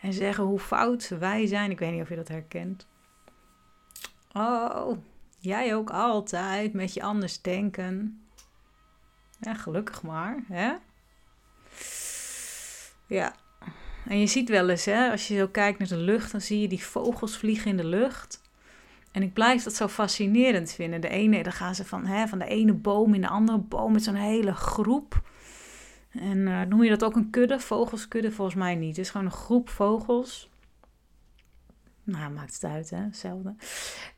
en 0.00 0.12
zeggen 0.12 0.44
hoe 0.44 0.58
fout 0.58 1.08
wij 1.08 1.46
zijn. 1.46 1.70
Ik 1.70 1.78
weet 1.78 1.92
niet 1.92 2.02
of 2.02 2.08
je 2.08 2.16
dat 2.16 2.28
herkent. 2.28 2.86
Oh, 4.32 4.98
jij 5.38 5.74
ook 5.74 5.90
altijd 5.90 6.72
met 6.72 6.94
je 6.94 7.02
anders 7.02 7.42
denken. 7.42 8.24
Ja, 9.40 9.54
gelukkig 9.54 10.02
maar, 10.02 10.44
hè? 10.48 10.74
Ja, 13.06 13.34
en 14.06 14.18
je 14.20 14.26
ziet 14.26 14.48
wel 14.48 14.68
eens, 14.68 14.84
hè, 14.84 15.10
als 15.10 15.28
je 15.28 15.36
zo 15.36 15.46
kijkt 15.46 15.78
naar 15.78 15.88
de 15.88 15.96
lucht, 15.96 16.32
dan 16.32 16.40
zie 16.40 16.60
je 16.60 16.68
die 16.68 16.84
vogels 16.84 17.36
vliegen 17.36 17.70
in 17.70 17.76
de 17.76 17.84
lucht. 17.84 18.40
En 19.12 19.22
ik 19.22 19.32
blijf 19.32 19.62
dat 19.62 19.74
zo 19.74 19.88
fascinerend 19.88 20.72
vinden. 20.72 21.00
De 21.00 21.08
ene, 21.08 21.42
dan 21.42 21.52
gaan 21.52 21.74
ze 21.74 21.84
van, 21.84 22.06
hè, 22.06 22.26
van 22.26 22.38
de 22.38 22.44
ene 22.44 22.72
boom 22.72 23.14
in 23.14 23.20
de 23.20 23.28
andere 23.28 23.58
boom 23.58 23.92
met 23.92 24.04
zo'n 24.04 24.14
hele 24.14 24.54
groep. 24.54 25.22
En 26.10 26.38
uh, 26.38 26.60
noem 26.62 26.82
je 26.82 26.90
dat 26.90 27.04
ook 27.04 27.16
een 27.16 27.30
kudde? 27.30 27.60
Vogelskudde? 27.60 28.32
Volgens 28.32 28.56
mij 28.56 28.74
niet. 28.74 28.96
Het 28.96 29.04
is 29.04 29.10
gewoon 29.10 29.26
een 29.26 29.32
groep 29.32 29.68
vogels. 29.68 30.49
Nou, 32.10 32.32
maakt 32.32 32.54
het 32.54 32.64
uit, 32.64 32.90
hè? 32.90 32.96
Hetzelfde. 32.96 33.54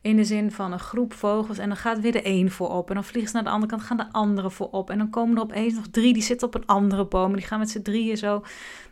In 0.00 0.16
de 0.16 0.24
zin 0.24 0.52
van 0.52 0.72
een 0.72 0.78
groep 0.78 1.12
vogels. 1.12 1.58
En 1.58 1.68
dan 1.68 1.76
gaat 1.76 2.00
weer 2.00 2.12
de 2.12 2.26
een 2.26 2.50
voorop. 2.50 2.88
En 2.88 2.94
dan 2.94 3.04
vliegen 3.04 3.30
ze 3.30 3.36
naar 3.36 3.44
de 3.44 3.50
andere 3.50 3.70
kant, 3.70 3.82
gaan 3.82 3.96
de 3.96 4.12
andere 4.12 4.50
voorop. 4.50 4.90
En 4.90 4.98
dan 4.98 5.10
komen 5.10 5.36
er 5.36 5.42
opeens 5.42 5.74
nog 5.74 5.86
drie, 5.90 6.12
die 6.12 6.22
zitten 6.22 6.46
op 6.46 6.54
een 6.54 6.66
andere 6.66 7.04
boom. 7.04 7.30
En 7.30 7.36
die 7.36 7.46
gaan 7.46 7.58
met 7.58 7.70
z'n 7.70 7.82
drieën 7.82 8.16
zo. 8.16 8.44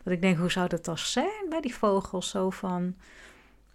Dat 0.03 0.13
ik 0.13 0.21
denk, 0.21 0.37
hoe 0.37 0.51
zou 0.51 0.67
dat 0.67 0.85
dan 0.85 0.97
zijn 0.97 1.45
bij 1.49 1.61
die 1.61 1.75
vogels? 1.75 2.29
Zo 2.29 2.49
van. 2.49 2.95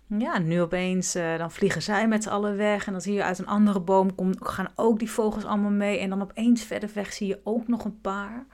Ja, 0.06 0.38
nu 0.38 0.60
opeens, 0.60 1.16
uh, 1.16 1.38
dan 1.38 1.50
vliegen 1.50 1.82
zij 1.82 2.08
met 2.08 2.22
z'n 2.22 2.28
allen 2.28 2.56
weg. 2.56 2.86
En 2.86 2.92
dan 2.92 3.00
zie 3.00 3.14
je 3.14 3.24
uit 3.24 3.38
een 3.38 3.46
andere 3.46 3.80
boom 3.80 4.14
kom, 4.14 4.34
gaan 4.42 4.72
ook 4.74 4.98
die 4.98 5.10
vogels 5.10 5.44
allemaal 5.44 5.70
mee. 5.70 5.98
En 5.98 6.08
dan 6.08 6.22
opeens 6.22 6.62
verder 6.62 6.90
weg 6.94 7.12
zie 7.12 7.26
je 7.26 7.40
ook 7.44 7.68
nog 7.68 7.84
een 7.84 8.00
paar. 8.00 8.46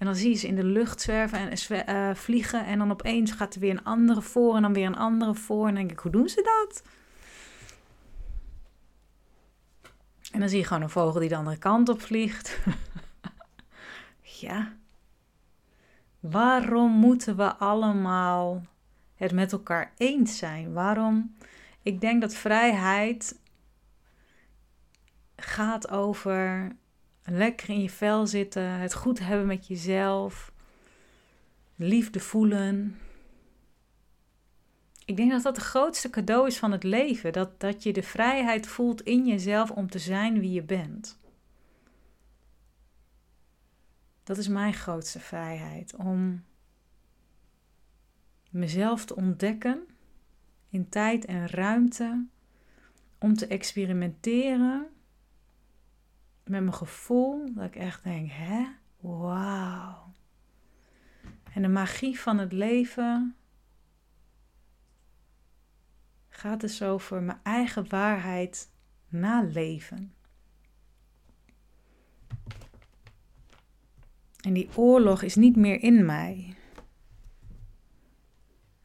En 0.00 0.06
dan 0.06 0.14
zie 0.14 0.30
je 0.30 0.36
ze 0.36 0.46
in 0.46 0.54
de 0.54 0.64
lucht 0.64 1.00
zwerven 1.00 1.38
en 1.38 1.88
uh, 1.88 2.14
vliegen. 2.14 2.66
En 2.66 2.78
dan 2.78 2.90
opeens 2.90 3.30
gaat 3.30 3.54
er 3.54 3.60
weer 3.60 3.70
een 3.70 3.84
andere 3.84 4.22
voor 4.22 4.56
en 4.56 4.62
dan 4.62 4.72
weer 4.72 4.86
een 4.86 4.96
andere 4.96 5.34
voor. 5.34 5.60
En 5.66 5.74
dan 5.74 5.74
denk 5.74 5.90
ik, 5.90 5.98
hoe 5.98 6.10
doen 6.10 6.28
ze 6.28 6.42
dat? 6.42 6.82
En 10.32 10.40
dan 10.40 10.48
zie 10.48 10.58
je 10.58 10.64
gewoon 10.64 10.82
een 10.82 10.90
vogel 10.90 11.20
die 11.20 11.28
de 11.28 11.36
andere 11.36 11.58
kant 11.58 11.88
op 11.88 12.00
vliegt. 12.00 12.58
ja. 14.40 14.72
Waarom 16.20 16.92
moeten 16.92 17.36
we 17.36 17.54
allemaal 17.56 18.62
het 19.14 19.32
met 19.32 19.52
elkaar 19.52 19.92
eens 19.96 20.38
zijn? 20.38 20.72
Waarom? 20.72 21.36
Ik 21.82 22.00
denk 22.00 22.20
dat 22.20 22.34
vrijheid 22.34 23.40
gaat 25.36 25.90
over 25.90 26.68
lekker 27.30 27.68
in 27.68 27.82
je 27.82 27.90
vel 27.90 28.26
zitten, 28.26 28.70
het 28.70 28.94
goed 28.94 29.18
hebben 29.18 29.46
met 29.46 29.66
jezelf, 29.66 30.52
liefde 31.76 32.20
voelen. 32.20 32.98
Ik 35.04 35.16
denk 35.16 35.30
dat 35.30 35.42
dat 35.42 35.56
het 35.56 35.64
grootste 35.64 36.10
cadeau 36.10 36.46
is 36.46 36.58
van 36.58 36.72
het 36.72 36.82
leven. 36.82 37.32
Dat, 37.32 37.60
dat 37.60 37.82
je 37.82 37.92
de 37.92 38.02
vrijheid 38.02 38.66
voelt 38.66 39.02
in 39.02 39.26
jezelf 39.26 39.70
om 39.70 39.90
te 39.90 39.98
zijn 39.98 40.40
wie 40.40 40.52
je 40.52 40.62
bent. 40.62 41.18
Dat 44.22 44.38
is 44.38 44.48
mijn 44.48 44.74
grootste 44.74 45.20
vrijheid. 45.20 45.96
Om 45.96 46.44
mezelf 48.50 49.04
te 49.04 49.16
ontdekken 49.16 49.86
in 50.68 50.88
tijd 50.88 51.24
en 51.24 51.48
ruimte. 51.48 52.26
Om 53.18 53.34
te 53.34 53.46
experimenteren 53.46 54.88
met 56.50 56.60
mijn 56.60 56.74
gevoel. 56.74 57.54
Dat 57.54 57.64
ik 57.64 57.76
echt 57.76 58.04
denk, 58.04 58.30
hè? 58.30 58.66
Wauw. 59.00 60.12
En 61.52 61.62
de 61.62 61.68
magie 61.68 62.20
van 62.20 62.38
het 62.38 62.52
leven 62.52 63.36
gaat 66.28 66.60
dus 66.60 66.82
over 66.82 67.22
mijn 67.22 67.40
eigen 67.42 67.88
waarheid 67.88 68.70
naleven. 69.08 70.14
En 74.40 74.52
die 74.52 74.76
oorlog 74.76 75.22
is 75.22 75.34
niet 75.34 75.56
meer 75.56 75.82
in 75.82 76.04
mij. 76.04 76.54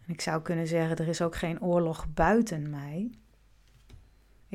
En 0.05 0.13
ik 0.13 0.21
zou 0.21 0.41
kunnen 0.41 0.67
zeggen, 0.67 0.97
er 0.97 1.07
is 1.07 1.21
ook 1.21 1.35
geen 1.35 1.61
oorlog 1.61 2.13
buiten 2.13 2.69
mij. 2.69 3.11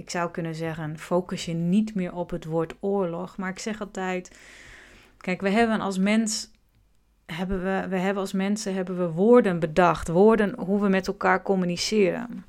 Ik 0.01 0.11
zou 0.11 0.31
kunnen 0.31 0.55
zeggen, 0.55 0.99
focus 0.99 1.45
je 1.45 1.53
niet 1.53 1.95
meer 1.95 2.15
op 2.15 2.31
het 2.31 2.45
woord 2.45 2.75
oorlog. 2.81 3.37
Maar 3.37 3.51
ik 3.51 3.59
zeg 3.59 3.81
altijd, 3.81 4.39
kijk, 5.17 5.41
we 5.41 5.49
hebben 5.49 5.81
als 5.81 5.99
mens, 5.99 6.51
hebben 7.27 7.63
we, 7.63 7.89
we 7.89 7.97
hebben 7.97 8.23
als 8.23 8.33
mensen 8.33 8.75
hebben 8.75 8.99
we 8.99 9.11
woorden 9.11 9.59
bedacht. 9.59 10.09
Woorden 10.09 10.55
hoe 10.59 10.81
we 10.81 10.89
met 10.89 11.07
elkaar 11.07 11.43
communiceren. 11.43 12.45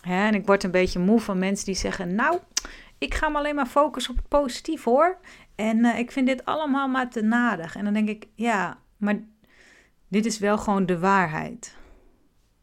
Hè, 0.00 0.26
en 0.26 0.34
ik 0.34 0.46
word 0.46 0.64
een 0.64 0.70
beetje 0.70 0.98
moe 0.98 1.20
van 1.20 1.38
mensen 1.38 1.66
die 1.66 1.74
zeggen, 1.74 2.14
nou, 2.14 2.38
ik 2.98 3.14
ga 3.14 3.28
me 3.28 3.38
alleen 3.38 3.54
maar 3.54 3.66
focussen 3.66 4.12
op 4.12 4.18
het 4.18 4.28
positief 4.28 4.84
hoor. 4.84 5.18
En 5.54 5.78
uh, 5.78 5.98
ik 5.98 6.10
vind 6.10 6.26
dit 6.26 6.44
allemaal 6.44 6.88
maar 6.88 7.10
te 7.10 7.22
nadig. 7.22 7.76
En 7.76 7.84
dan 7.84 7.92
denk 7.92 8.08
ik, 8.08 8.26
ja, 8.34 8.78
maar 8.96 9.20
dit 10.08 10.26
is 10.26 10.38
wel 10.38 10.58
gewoon 10.58 10.86
de 10.86 10.98
waarheid. 10.98 11.76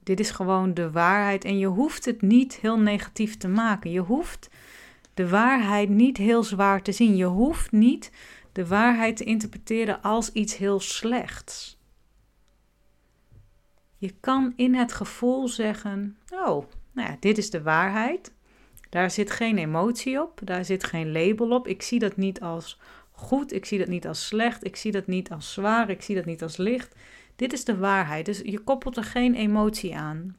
Dit 0.08 0.20
is 0.20 0.32
gewoon 0.32 0.74
de 0.74 0.92
waarheid 0.92 1.46
en 1.46 1.58
je 1.58 1.66
hoeft 1.66 2.06
het 2.06 2.22
niet 2.22 2.56
heel 2.56 2.80
negatief 2.80 3.38
te 3.38 3.48
maken. 3.48 3.92
Je 3.92 4.00
hoeft 4.00 4.50
de 5.14 5.30
waarheid 5.30 5.90
niet 5.90 6.18
heel 6.18 6.44
zwaar 6.44 6.82
te 6.82 6.92
zien. 6.92 7.16
Je 7.16 7.26
hoeft 7.26 7.72
niet 7.72 8.12
de 8.52 8.68
waarheid 8.68 9.18
te 9.18 9.24
interpreteren 9.24 10.02
als 10.02 10.32
iets 10.32 10.58
heel 10.58 10.80
slechts. 10.80 11.80
Je 13.98 14.14
kan 14.20 14.54
in 14.56 14.76
het 14.76 14.94
gevoel 14.94 15.48
zeggen: 15.48 16.18
Oh, 16.32 16.66
nou 16.92 17.10
ja, 17.10 17.18
dit 17.20 17.38
is 17.38 17.50
de 17.50 17.62
waarheid. 17.62 18.34
Daar 18.90 19.12
zit 19.12 19.32
geen 19.32 19.58
emotie 19.58 20.22
op, 20.22 20.40
daar 20.44 20.66
zit 20.66 20.84
geen 20.84 21.12
label 21.12 21.50
op. 21.50 21.68
Ik 21.68 21.82
zie 21.82 22.00
dat 22.00 22.18
niet 22.18 22.42
als 22.42 22.80
goed, 23.12 23.54
ik 23.54 23.66
zie 23.66 23.80
dat 23.80 23.88
niet 23.88 24.08
als 24.08 24.28
slecht, 24.28 24.66
ik 24.66 24.76
zie 24.76 24.92
dat 24.92 25.08
niet 25.08 25.32
als 25.32 25.54
zwaar, 25.54 25.90
ik 25.90 26.02
zie 26.02 26.16
dat 26.16 26.26
niet 26.26 26.44
als 26.44 26.58
licht. 26.58 26.96
Dit 27.38 27.54
is 27.54 27.66
de 27.66 27.78
waarheid. 27.78 28.26
Dus 28.26 28.40
je 28.40 28.60
koppelt 28.60 28.98
er 28.98 29.04
geen 29.04 29.36
emotie 29.36 29.96
aan. 29.96 30.38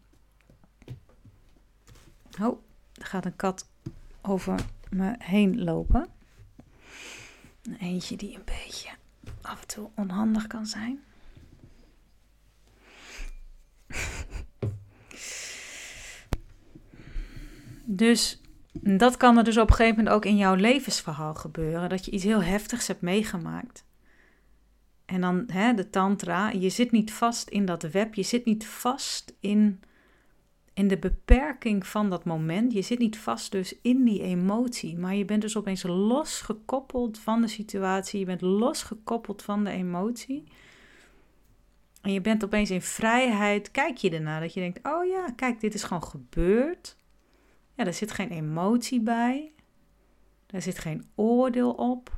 Oh, 2.40 2.62
er 2.92 3.06
gaat 3.06 3.24
een 3.24 3.36
kat 3.36 3.68
over 4.22 4.60
me 4.90 5.14
heen 5.18 5.62
lopen. 5.64 6.06
Eentje 7.78 8.16
die 8.16 8.34
een 8.34 8.44
beetje 8.44 8.90
af 9.40 9.60
en 9.60 9.66
toe 9.66 9.90
onhandig 9.94 10.46
kan 10.46 10.66
zijn. 10.66 11.00
Dus 17.84 18.40
dat 18.72 19.16
kan 19.16 19.38
er 19.38 19.44
dus 19.44 19.58
op 19.58 19.70
een 19.70 19.74
gegeven 19.74 19.96
moment 19.96 20.14
ook 20.14 20.24
in 20.24 20.36
jouw 20.36 20.54
levensverhaal 20.54 21.34
gebeuren. 21.34 21.88
Dat 21.88 22.04
je 22.04 22.10
iets 22.10 22.24
heel 22.24 22.42
heftigs 22.42 22.86
hebt 22.86 23.00
meegemaakt. 23.00 23.84
En 25.08 25.20
dan 25.20 25.44
hè, 25.46 25.74
de 25.74 25.90
tantra, 25.90 26.50
je 26.50 26.68
zit 26.68 26.90
niet 26.90 27.12
vast 27.12 27.48
in 27.48 27.64
dat 27.64 27.82
web, 27.82 28.14
je 28.14 28.22
zit 28.22 28.44
niet 28.44 28.66
vast 28.66 29.36
in, 29.40 29.80
in 30.74 30.88
de 30.88 30.98
beperking 30.98 31.86
van 31.86 32.10
dat 32.10 32.24
moment. 32.24 32.72
Je 32.72 32.82
zit 32.82 32.98
niet 32.98 33.18
vast 33.18 33.52
dus 33.52 33.74
in 33.82 34.04
die 34.04 34.22
emotie, 34.22 34.98
maar 34.98 35.14
je 35.14 35.24
bent 35.24 35.42
dus 35.42 35.56
opeens 35.56 35.82
losgekoppeld 35.82 37.18
van 37.18 37.40
de 37.40 37.48
situatie, 37.48 38.18
je 38.18 38.24
bent 38.24 38.40
losgekoppeld 38.40 39.42
van 39.42 39.64
de 39.64 39.70
emotie. 39.70 40.44
En 42.02 42.12
je 42.12 42.20
bent 42.20 42.44
opeens 42.44 42.70
in 42.70 42.82
vrijheid, 42.82 43.70
kijk 43.70 43.96
je 43.96 44.10
ernaar, 44.10 44.40
dat 44.40 44.54
je 44.54 44.60
denkt, 44.60 44.86
oh 44.86 45.06
ja, 45.06 45.32
kijk, 45.36 45.60
dit 45.60 45.74
is 45.74 45.82
gewoon 45.82 46.04
gebeurd. 46.04 46.96
Ja, 47.74 47.86
er 47.86 47.94
zit 47.94 48.10
geen 48.10 48.30
emotie 48.30 49.00
bij, 49.00 49.52
er 50.46 50.62
zit 50.62 50.78
geen 50.78 51.04
oordeel 51.14 51.72
op. 51.72 52.17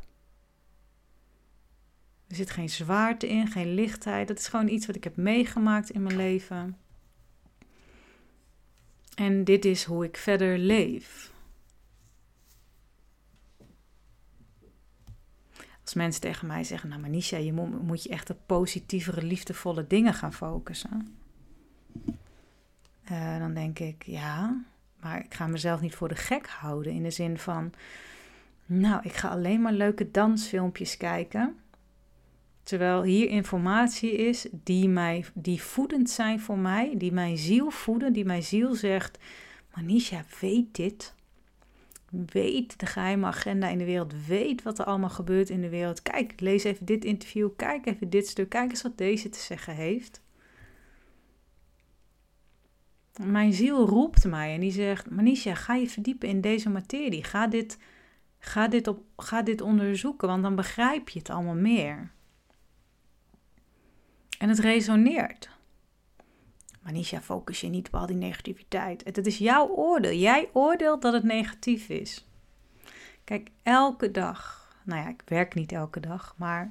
Er 2.30 2.36
zit 2.36 2.50
geen 2.50 2.68
zwaarte 2.68 3.28
in, 3.28 3.46
geen 3.46 3.74
lichtheid. 3.74 4.28
Dat 4.28 4.38
is 4.38 4.48
gewoon 4.48 4.68
iets 4.68 4.86
wat 4.86 4.96
ik 4.96 5.04
heb 5.04 5.16
meegemaakt 5.16 5.90
in 5.90 6.02
mijn 6.02 6.16
leven. 6.16 6.76
En 9.14 9.44
dit 9.44 9.64
is 9.64 9.84
hoe 9.84 10.04
ik 10.04 10.16
verder 10.16 10.58
leef. 10.58 11.32
Als 15.82 15.94
mensen 15.94 16.20
tegen 16.20 16.46
mij 16.46 16.64
zeggen, 16.64 16.88
nou 16.88 17.00
Manisha, 17.00 17.36
je 17.36 17.52
moet, 17.52 17.82
moet 17.82 18.02
je 18.02 18.08
echt 18.08 18.30
op 18.30 18.38
positievere, 18.46 19.22
liefdevolle 19.22 19.86
dingen 19.86 20.14
gaan 20.14 20.32
focussen. 20.32 21.16
Uh, 23.10 23.38
dan 23.38 23.54
denk 23.54 23.78
ik, 23.78 24.02
ja, 24.06 24.64
maar 25.00 25.24
ik 25.24 25.34
ga 25.34 25.46
mezelf 25.46 25.80
niet 25.80 25.94
voor 25.94 26.08
de 26.08 26.14
gek 26.14 26.46
houden. 26.46 26.92
In 26.92 27.02
de 27.02 27.10
zin 27.10 27.38
van, 27.38 27.72
nou, 28.66 29.00
ik 29.02 29.12
ga 29.12 29.28
alleen 29.28 29.60
maar 29.60 29.72
leuke 29.72 30.10
dansfilmpjes 30.10 30.96
kijken. 30.96 31.56
Terwijl 32.62 33.02
hier 33.02 33.28
informatie 33.28 34.12
is 34.12 34.48
die, 34.52 34.88
mij, 34.88 35.24
die 35.34 35.62
voedend 35.62 36.10
zijn 36.10 36.40
voor 36.40 36.58
mij, 36.58 36.94
die 36.96 37.12
mijn 37.12 37.36
ziel 37.38 37.70
voeden, 37.70 38.12
die 38.12 38.24
mijn 38.24 38.42
ziel 38.42 38.74
zegt: 38.74 39.18
Manisha, 39.74 40.24
weet 40.40 40.74
dit. 40.74 41.14
Weet 42.10 42.80
de 42.80 42.86
geheime 42.86 43.26
agenda 43.26 43.68
in 43.68 43.78
de 43.78 43.84
wereld. 43.84 44.26
Weet 44.26 44.62
wat 44.62 44.78
er 44.78 44.84
allemaal 44.84 45.10
gebeurt 45.10 45.50
in 45.50 45.60
de 45.60 45.68
wereld. 45.68 46.02
Kijk, 46.02 46.40
lees 46.40 46.64
even 46.64 46.86
dit 46.86 47.04
interview. 47.04 47.48
Kijk 47.56 47.86
even 47.86 48.10
dit 48.10 48.26
stuk. 48.26 48.48
Kijk 48.48 48.70
eens 48.70 48.82
wat 48.82 48.98
deze 48.98 49.28
te 49.28 49.38
zeggen 49.38 49.74
heeft. 49.74 50.22
Mijn 53.22 53.52
ziel 53.52 53.86
roept 53.86 54.24
mij 54.24 54.54
en 54.54 54.60
die 54.60 54.72
zegt: 54.72 55.10
Manisha, 55.10 55.54
ga 55.54 55.74
je 55.74 55.88
verdiepen 55.88 56.28
in 56.28 56.40
deze 56.40 56.70
materie. 56.70 57.24
Ga 57.24 57.46
dit, 57.46 57.78
ga 58.38 58.68
dit, 58.68 58.86
op, 58.86 59.02
ga 59.16 59.42
dit 59.42 59.60
onderzoeken, 59.60 60.28
want 60.28 60.42
dan 60.42 60.54
begrijp 60.54 61.08
je 61.08 61.18
het 61.18 61.30
allemaal 61.30 61.54
meer. 61.54 62.10
En 64.40 64.48
het 64.48 64.58
resoneert. 64.58 65.50
Manisha, 66.82 67.20
focus 67.20 67.60
je 67.60 67.68
niet 67.68 67.86
op 67.86 67.94
al 67.94 68.06
die 68.06 68.16
negativiteit. 68.16 69.04
Het 69.04 69.26
is 69.26 69.38
jouw 69.38 69.68
oordeel. 69.68 70.12
Jij 70.12 70.48
oordeelt 70.52 71.02
dat 71.02 71.12
het 71.12 71.22
negatief 71.22 71.88
is. 71.88 72.28
Kijk, 73.24 73.50
elke 73.62 74.10
dag, 74.10 74.68
nou 74.84 75.02
ja, 75.02 75.08
ik 75.08 75.22
werk 75.24 75.54
niet 75.54 75.72
elke 75.72 76.00
dag, 76.00 76.34
maar 76.36 76.70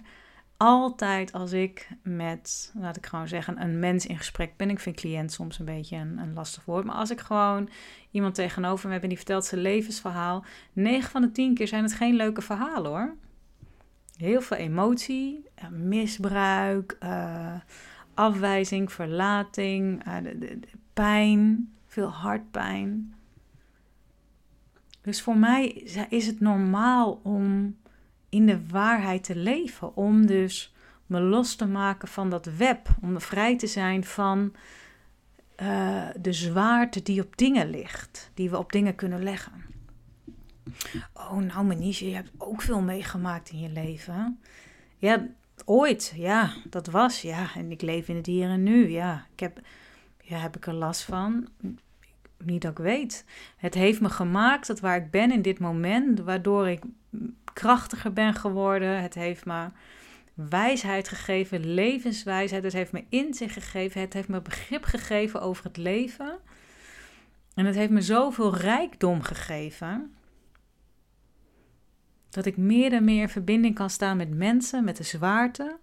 altijd 0.58 1.32
als 1.34 1.52
ik 1.52 1.90
met, 2.04 2.72
laat 2.76 2.98
ik 2.98 3.06
gewoon 3.06 3.28
zeggen, 3.28 3.62
een 3.62 3.80
mens 3.80 4.06
in 4.06 4.18
gesprek 4.18 4.58
ben. 4.58 4.70
Ik 4.70 4.80
vind 4.80 4.96
cliënt 4.96 5.32
soms 5.32 5.60
een 5.60 5.66
beetje 5.66 5.96
een, 5.96 6.18
een 6.18 6.34
lastig 6.34 6.66
woord. 6.66 6.86
Maar 6.86 6.96
als 6.96 7.12
ik 7.12 7.20
gewoon 7.20 7.70
iemand 8.12 8.36
tegenover 8.36 8.88
me 8.88 8.94
heb 8.94 9.04
en 9.04 9.10
die 9.10 9.18
vertelt 9.18 9.46
zijn 9.46 9.62
levensverhaal. 9.62 10.46
9 10.74 11.12
van 11.12 11.22
de 11.22 11.32
10 11.32 11.54
keer 11.54 11.68
zijn 11.68 11.84
het 11.84 11.94
geen 11.94 12.16
leuke 12.16 12.42
verhalen 12.42 12.92
hoor. 12.92 13.16
Heel 14.20 14.42
veel 14.42 14.58
emotie, 14.58 15.46
misbruik, 15.72 16.98
uh, 17.04 17.56
afwijzing, 18.14 18.92
verlating, 18.92 20.08
uh, 20.08 20.16
de, 20.40 20.60
pijn, 20.94 21.74
veel 21.86 22.10
hartpijn. 22.10 23.14
Dus 25.02 25.22
voor 25.22 25.38
mij 25.38 25.68
is 26.10 26.26
het 26.26 26.40
normaal 26.40 27.20
om 27.24 27.76
in 28.30 28.46
de 28.46 28.68
waarheid 28.68 29.24
te 29.24 29.36
leven. 29.36 29.96
Om 29.96 30.26
dus 30.26 30.74
me 31.06 31.22
los 31.22 31.56
te 31.56 31.68
maken 31.68 32.08
van 32.08 32.30
dat 32.30 32.46
web. 32.46 32.88
Om 33.02 33.22
vrij 33.22 33.58
te 33.58 33.68
zijn 33.68 34.04
van 34.04 34.54
de 36.22 36.34
zwaarte 36.34 37.02
die 37.02 37.22
op 37.22 37.38
dingen 37.38 37.70
ligt. 37.70 38.32
Die 38.34 38.50
we 38.50 38.58
op 38.58 38.72
dingen 38.72 38.96
kunnen 38.96 39.24
leggen. 39.24 39.69
Oh, 41.14 41.38
nou 41.38 41.66
Maniche, 41.66 42.10
je 42.10 42.16
hebt 42.16 42.32
ook 42.38 42.62
veel 42.62 42.82
meegemaakt 42.82 43.50
in 43.50 43.60
je 43.60 43.70
leven. 43.70 44.40
Ja, 44.98 45.28
ooit, 45.66 46.14
ja, 46.16 46.54
dat 46.70 46.88
was, 46.88 47.22
ja. 47.22 47.48
En 47.56 47.72
ik 47.72 47.82
leef 47.82 48.08
in 48.08 48.16
het 48.16 48.26
hier 48.26 48.50
en 48.50 48.64
nu, 48.64 48.90
ja. 48.90 49.26
Ik 49.34 49.40
heb, 49.40 49.60
ja, 50.22 50.38
heb 50.38 50.56
ik 50.56 50.68
er 50.68 50.74
last 50.74 51.02
van? 51.02 51.48
Niet 52.38 52.62
dat 52.62 52.72
ik 52.72 52.78
weet. 52.78 53.26
Het 53.58 53.74
heeft 53.74 54.02
me 54.02 54.10
gemaakt 54.10 54.66
tot 54.66 54.80
waar 54.80 54.98
ik 54.98 55.12
ben 55.12 55.32
in 55.32 55.42
dit 55.42 55.60
moment, 55.60 56.20
waardoor 56.20 56.70
ik 56.70 56.84
krachtiger 57.54 58.14
ben 58.14 58.34
geworden. 58.34 59.02
Het 59.02 59.14
heeft 59.14 59.46
me 59.46 59.68
wijsheid 60.34 61.08
gegeven, 61.08 61.74
levenswijsheid. 61.74 62.64
Het 62.64 62.74
heeft 62.74 62.92
me 62.92 63.04
inzicht 63.10 63.54
gegeven. 63.54 64.02
Het 64.02 64.14
heeft 64.14 64.28
me 64.28 64.42
begrip 64.42 64.84
gegeven 64.84 65.42
over 65.42 65.64
het 65.64 65.78
leven. 65.78 66.40
En 67.54 67.66
het 67.66 67.76
heeft 67.76 67.92
me 67.92 68.02
zoveel 68.02 68.56
rijkdom 68.56 69.22
gegeven. 69.22 70.14
Dat 72.30 72.46
ik 72.46 72.58
meer 72.58 72.94
en 72.94 73.04
meer 73.04 73.22
in 73.22 73.30
verbinding 73.30 73.76
kan 73.76 73.90
staan 73.90 74.18
met 74.18 74.30
mensen, 74.30 74.84
met 74.84 74.98
de 74.98 75.04
zwaarte, 75.04 75.80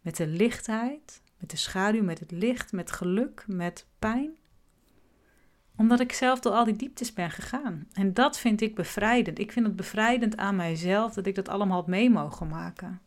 met 0.00 0.16
de 0.16 0.26
lichtheid, 0.26 1.22
met 1.38 1.50
de 1.50 1.56
schaduw, 1.56 2.02
met 2.02 2.18
het 2.18 2.30
licht, 2.30 2.72
met 2.72 2.92
geluk, 2.92 3.44
met 3.46 3.86
pijn 3.98 4.36
omdat 5.76 6.00
ik 6.00 6.12
zelf 6.12 6.40
door 6.40 6.52
al 6.52 6.64
die 6.64 6.76
dieptes 6.76 7.12
ben 7.12 7.30
gegaan. 7.30 7.88
En 7.92 8.14
dat 8.14 8.38
vind 8.38 8.60
ik 8.60 8.74
bevrijdend. 8.74 9.38
Ik 9.38 9.52
vind 9.52 9.66
het 9.66 9.76
bevrijdend 9.76 10.36
aan 10.36 10.56
mijzelf 10.56 11.14
dat 11.14 11.26
ik 11.26 11.34
dat 11.34 11.48
allemaal 11.48 11.76
had 11.76 11.86
mee 11.86 12.10
mogen 12.10 12.48
maken. 12.48 13.00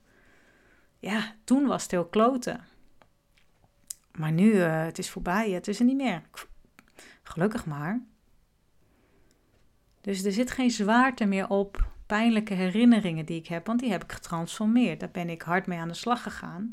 Ja, 0.99 1.35
toen 1.43 1.67
was 1.67 1.81
het 1.81 1.91
heel 1.91 2.05
kloten. 2.05 2.65
Maar 4.17 4.31
nu, 4.31 4.51
uh, 4.51 4.83
het 4.83 4.97
is 4.97 5.09
voorbij, 5.09 5.51
het 5.51 5.67
is 5.67 5.79
er 5.79 5.85
niet 5.85 5.97
meer. 5.97 6.21
Gelukkig 7.23 7.65
maar. 7.65 8.01
Dus 10.01 10.23
er 10.23 10.31
zit 10.31 10.51
geen 10.51 10.71
zwaarte 10.71 11.25
meer 11.25 11.49
op 11.49 11.87
pijnlijke 12.07 12.53
herinneringen 12.53 13.25
die 13.25 13.39
ik 13.39 13.47
heb, 13.47 13.65
want 13.67 13.79
die 13.79 13.91
heb 13.91 14.03
ik 14.03 14.11
getransformeerd. 14.11 14.99
Daar 14.99 15.11
ben 15.11 15.29
ik 15.29 15.41
hard 15.41 15.67
mee 15.67 15.79
aan 15.79 15.87
de 15.87 15.93
slag 15.93 16.23
gegaan. 16.23 16.69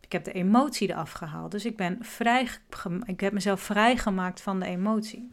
Ik 0.00 0.12
heb 0.12 0.24
de 0.24 0.32
emotie 0.32 0.88
eraf 0.90 1.12
gehaald. 1.12 1.50
Dus 1.50 1.64
ik 1.64 1.76
ben 1.76 1.98
vrij, 2.00 2.48
ik 3.04 3.20
heb 3.20 3.32
mezelf 3.32 3.60
vrijgemaakt 3.60 4.40
van 4.40 4.60
de 4.60 4.66
emotie. 4.66 5.30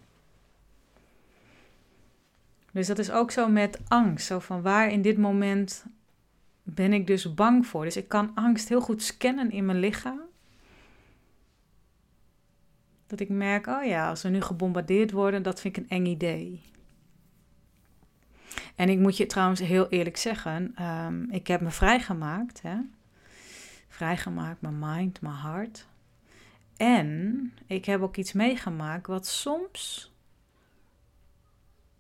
Dus 2.72 2.88
dat 2.88 3.00
is 3.00 3.12
ook 3.12 3.32
zo 3.32 3.48
met 3.48 3.80
angst. 3.88 4.26
Zo 4.26 4.40
van 4.40 4.62
waar 4.62 4.92
in 4.92 5.02
dit 5.02 5.18
moment 5.18 5.86
ben 6.64 6.94
ik 6.94 7.08
dus 7.08 7.34
bang 7.34 7.68
voor. 7.68 7.84
Dus 7.84 7.98
ik 7.98 8.08
kan 8.08 8.32
angst 8.36 8.70
heel 8.70 8.82
goed 8.82 9.04
scannen 9.04 9.52
in 9.52 9.66
mijn 9.66 9.80
lichaam. 9.80 10.20
Dat 13.08 13.20
ik 13.20 13.30
merk, 13.30 13.68
oh 13.68 13.84
ja, 13.84 14.10
als 14.10 14.22
we 14.22 14.30
nu 14.30 14.42
gebombardeerd 14.42 15.12
worden, 15.12 15.44
dat 15.44 15.62
vind 15.62 15.78
ik 15.78 15.84
een 15.84 15.90
eng 15.90 16.06
idee. 16.06 16.62
En 18.75 18.89
ik 18.89 19.00
moet 19.00 19.18
je 19.18 19.25
trouwens 19.25 19.60
heel 19.60 19.89
eerlijk 19.89 20.18
zeggen, 20.18 20.75
um, 20.84 21.32
ik 21.32 21.48
heb 21.48 21.62
me 21.62 21.72
vrijgemaakt. 21.72 22.62
Hè? 22.62 22.75
vrijgemaakt, 23.94 24.62
mijn 24.62 24.80
mind, 24.80 25.22
mijn 25.22 25.34
hart. 25.34 25.88
En 26.77 27.53
ik 27.68 27.86
heb 27.86 28.01
ook 28.01 28.18
iets 28.18 28.33
meegemaakt 28.33 29.07
wat 29.07 29.27
soms 29.27 30.12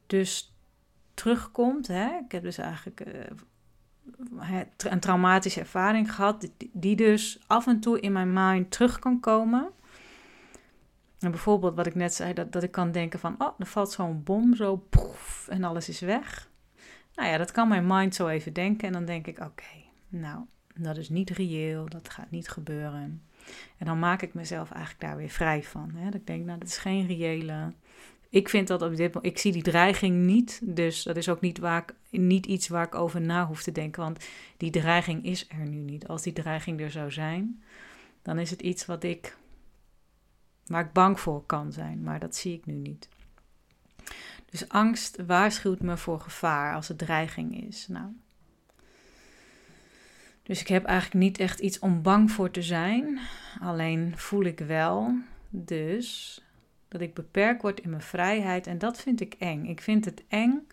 dus 0.05 0.53
terugkomt. 1.13 1.87
Hè? 1.87 2.17
Ik 2.25 2.31
heb 2.31 2.43
dus 2.43 2.57
eigenlijk 2.57 3.05
uh, 3.07 4.59
een 4.77 4.99
traumatische 4.99 5.59
ervaring 5.59 6.13
gehad, 6.13 6.49
die 6.71 6.95
dus 6.95 7.39
af 7.47 7.67
en 7.67 7.79
toe 7.79 7.99
in 7.99 8.11
mijn 8.11 8.33
mind 8.33 8.71
terug 8.71 8.99
kan 8.99 9.19
komen. 9.19 9.69
En 11.19 11.31
bijvoorbeeld 11.31 11.75
wat 11.75 11.85
ik 11.85 11.95
net 11.95 12.13
zei, 12.13 12.33
dat, 12.33 12.51
dat 12.51 12.63
ik 12.63 12.71
kan 12.71 12.91
denken 12.91 13.19
van, 13.19 13.35
oh, 13.37 13.59
er 13.59 13.65
valt 13.65 13.91
zo'n 13.91 14.23
bom, 14.23 14.55
zo 14.55 14.75
poef, 14.75 15.47
en 15.49 15.63
alles 15.63 15.89
is 15.89 15.99
weg. 15.99 16.51
Nou 17.15 17.29
ja, 17.29 17.37
dat 17.37 17.51
kan 17.51 17.67
mijn 17.67 17.87
mind 17.87 18.15
zo 18.15 18.27
even 18.27 18.53
denken 18.53 18.87
en 18.87 18.93
dan 18.93 19.05
denk 19.05 19.27
ik, 19.27 19.39
oké, 19.39 19.83
nou, 20.07 20.39
dat 20.75 20.97
is 20.97 21.09
niet 21.09 21.29
reëel, 21.29 21.89
dat 21.89 22.09
gaat 22.09 22.31
niet 22.31 22.49
gebeuren. 22.49 23.21
En 23.77 23.85
dan 23.85 23.99
maak 23.99 24.21
ik 24.21 24.33
mezelf 24.33 24.71
eigenlijk 24.71 25.01
daar 25.01 25.17
weer 25.17 25.29
vrij 25.29 25.63
van. 25.63 25.91
Hè? 25.95 26.05
Dat 26.05 26.13
ik 26.13 26.27
denk, 26.27 26.45
nou, 26.45 26.59
dat 26.59 26.67
is 26.67 26.77
geen 26.77 27.07
reële. 27.07 27.73
Ik 28.29 28.49
vind 28.49 28.67
dat 28.67 28.81
op 28.81 28.95
dit 28.95 29.13
moment, 29.13 29.33
ik 29.33 29.39
zie 29.39 29.51
die 29.51 29.61
dreiging 29.61 30.25
niet, 30.25 30.61
dus 30.63 31.03
dat 31.03 31.17
is 31.17 31.29
ook 31.29 31.41
niet, 31.41 31.57
waar 31.57 31.81
ik, 31.81 32.19
niet 32.19 32.45
iets 32.45 32.67
waar 32.67 32.85
ik 32.85 32.95
over 32.95 33.21
na 33.21 33.45
hoef 33.47 33.63
te 33.63 33.71
denken, 33.71 34.01
want 34.01 34.25
die 34.57 34.71
dreiging 34.71 35.25
is 35.25 35.49
er 35.49 35.67
nu 35.67 35.77
niet. 35.77 36.07
Als 36.07 36.21
die 36.21 36.33
dreiging 36.33 36.81
er 36.81 36.91
zou 36.91 37.11
zijn, 37.11 37.63
dan 38.21 38.39
is 38.39 38.49
het 38.49 38.61
iets 38.61 38.85
wat 38.85 39.03
ik, 39.03 39.37
waar 40.65 40.85
ik 40.85 40.93
bang 40.93 41.19
voor 41.19 41.45
kan 41.45 41.71
zijn, 41.71 42.03
maar 42.03 42.19
dat 42.19 42.35
zie 42.35 42.53
ik 42.53 42.65
nu 42.65 42.73
niet. 42.73 43.09
Dus 44.53 44.69
angst 44.69 45.25
waarschuwt 45.25 45.79
me 45.81 45.97
voor 45.97 46.19
gevaar 46.19 46.75
als 46.75 46.87
het 46.87 46.97
dreiging 46.97 47.67
is. 47.67 47.87
Nou, 47.87 48.05
dus 50.43 50.61
ik 50.61 50.67
heb 50.67 50.85
eigenlijk 50.85 51.25
niet 51.25 51.39
echt 51.39 51.59
iets 51.59 51.79
om 51.79 52.01
bang 52.01 52.31
voor 52.31 52.51
te 52.51 52.61
zijn. 52.61 53.19
Alleen 53.59 54.17
voel 54.17 54.43
ik 54.43 54.59
wel 54.59 55.15
dus 55.49 56.41
dat 56.87 57.01
ik 57.01 57.13
beperkt 57.13 57.61
word 57.61 57.79
in 57.79 57.89
mijn 57.89 58.01
vrijheid. 58.01 58.67
En 58.67 58.77
dat 58.77 59.01
vind 59.01 59.21
ik 59.21 59.33
eng. 59.33 59.65
Ik 59.65 59.81
vind 59.81 60.05
het 60.05 60.23
eng 60.27 60.67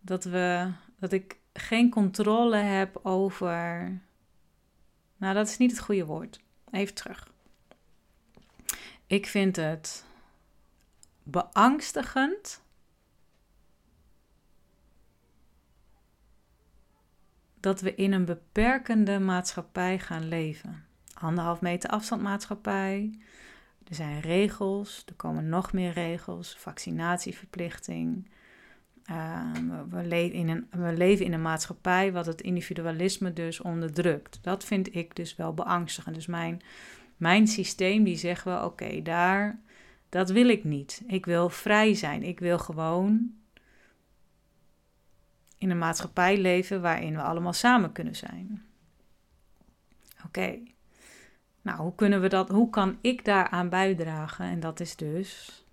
dat, 0.00 0.24
we, 0.24 0.70
dat 0.98 1.12
ik 1.12 1.36
geen 1.52 1.90
controle 1.90 2.56
heb 2.56 3.00
over. 3.02 3.92
Nou, 5.16 5.34
dat 5.34 5.48
is 5.48 5.56
niet 5.56 5.70
het 5.70 5.80
goede 5.80 6.04
woord. 6.04 6.40
Even 6.70 6.94
terug. 6.94 7.32
Ik 9.06 9.26
vind 9.26 9.56
het 9.56 10.06
beangstigend 11.30 12.62
dat 17.60 17.80
we 17.80 17.94
in 17.94 18.12
een 18.12 18.24
beperkende 18.24 19.18
maatschappij 19.18 19.98
gaan 19.98 20.28
leven. 20.28 20.84
Anderhalf 21.14 21.60
meter 21.60 21.90
afstand 21.90 22.22
maatschappij. 22.22 23.18
Er 23.88 23.94
zijn 23.94 24.20
regels, 24.20 25.02
er 25.06 25.14
komen 25.14 25.48
nog 25.48 25.72
meer 25.72 25.92
regels, 25.92 26.56
vaccinatieverplichting. 26.58 28.30
Ehm, 29.04 29.88
we, 29.88 30.04
leven 30.04 30.36
in 30.36 30.48
een, 30.48 30.66
we 30.70 30.92
leven 30.92 31.24
in 31.24 31.32
een 31.32 31.42
maatschappij 31.42 32.12
wat 32.12 32.26
het 32.26 32.40
individualisme 32.40 33.32
dus 33.32 33.60
onderdrukt. 33.60 34.38
Dat 34.42 34.64
vind 34.64 34.94
ik 34.94 35.16
dus 35.16 35.36
wel 35.36 35.54
beangstigend. 35.54 36.14
Dus 36.14 36.26
mijn, 36.26 36.62
mijn 37.16 37.46
systeem 37.46 38.04
die 38.04 38.16
zegt 38.16 38.44
wel, 38.44 38.64
oké, 38.64 39.02
daar, 39.02 39.60
dat 40.08 40.30
wil 40.30 40.48
ik 40.48 40.64
niet. 40.64 41.02
Ik 41.06 41.26
wil 41.26 41.48
vrij 41.48 41.94
zijn. 41.94 42.22
Ik 42.22 42.40
wil 42.40 42.58
gewoon 42.58 43.34
in 45.58 45.70
een 45.70 45.78
maatschappij 45.78 46.38
leven 46.38 46.80
waarin 46.80 47.14
we 47.14 47.22
allemaal 47.22 47.52
samen 47.52 47.92
kunnen 47.92 48.16
zijn. 48.16 48.62
Oké. 50.26 50.58
Nou, 51.62 51.80
hoe 51.80 51.94
kunnen 51.94 52.20
we 52.20 52.28
dat, 52.28 52.48
hoe 52.48 52.70
kan 52.70 52.98
ik 53.00 53.24
daaraan 53.24 53.68
bijdragen? 53.68 54.44
En 54.44 54.60
dat 54.60 54.80
is 54.80 54.96
dus 54.96 55.64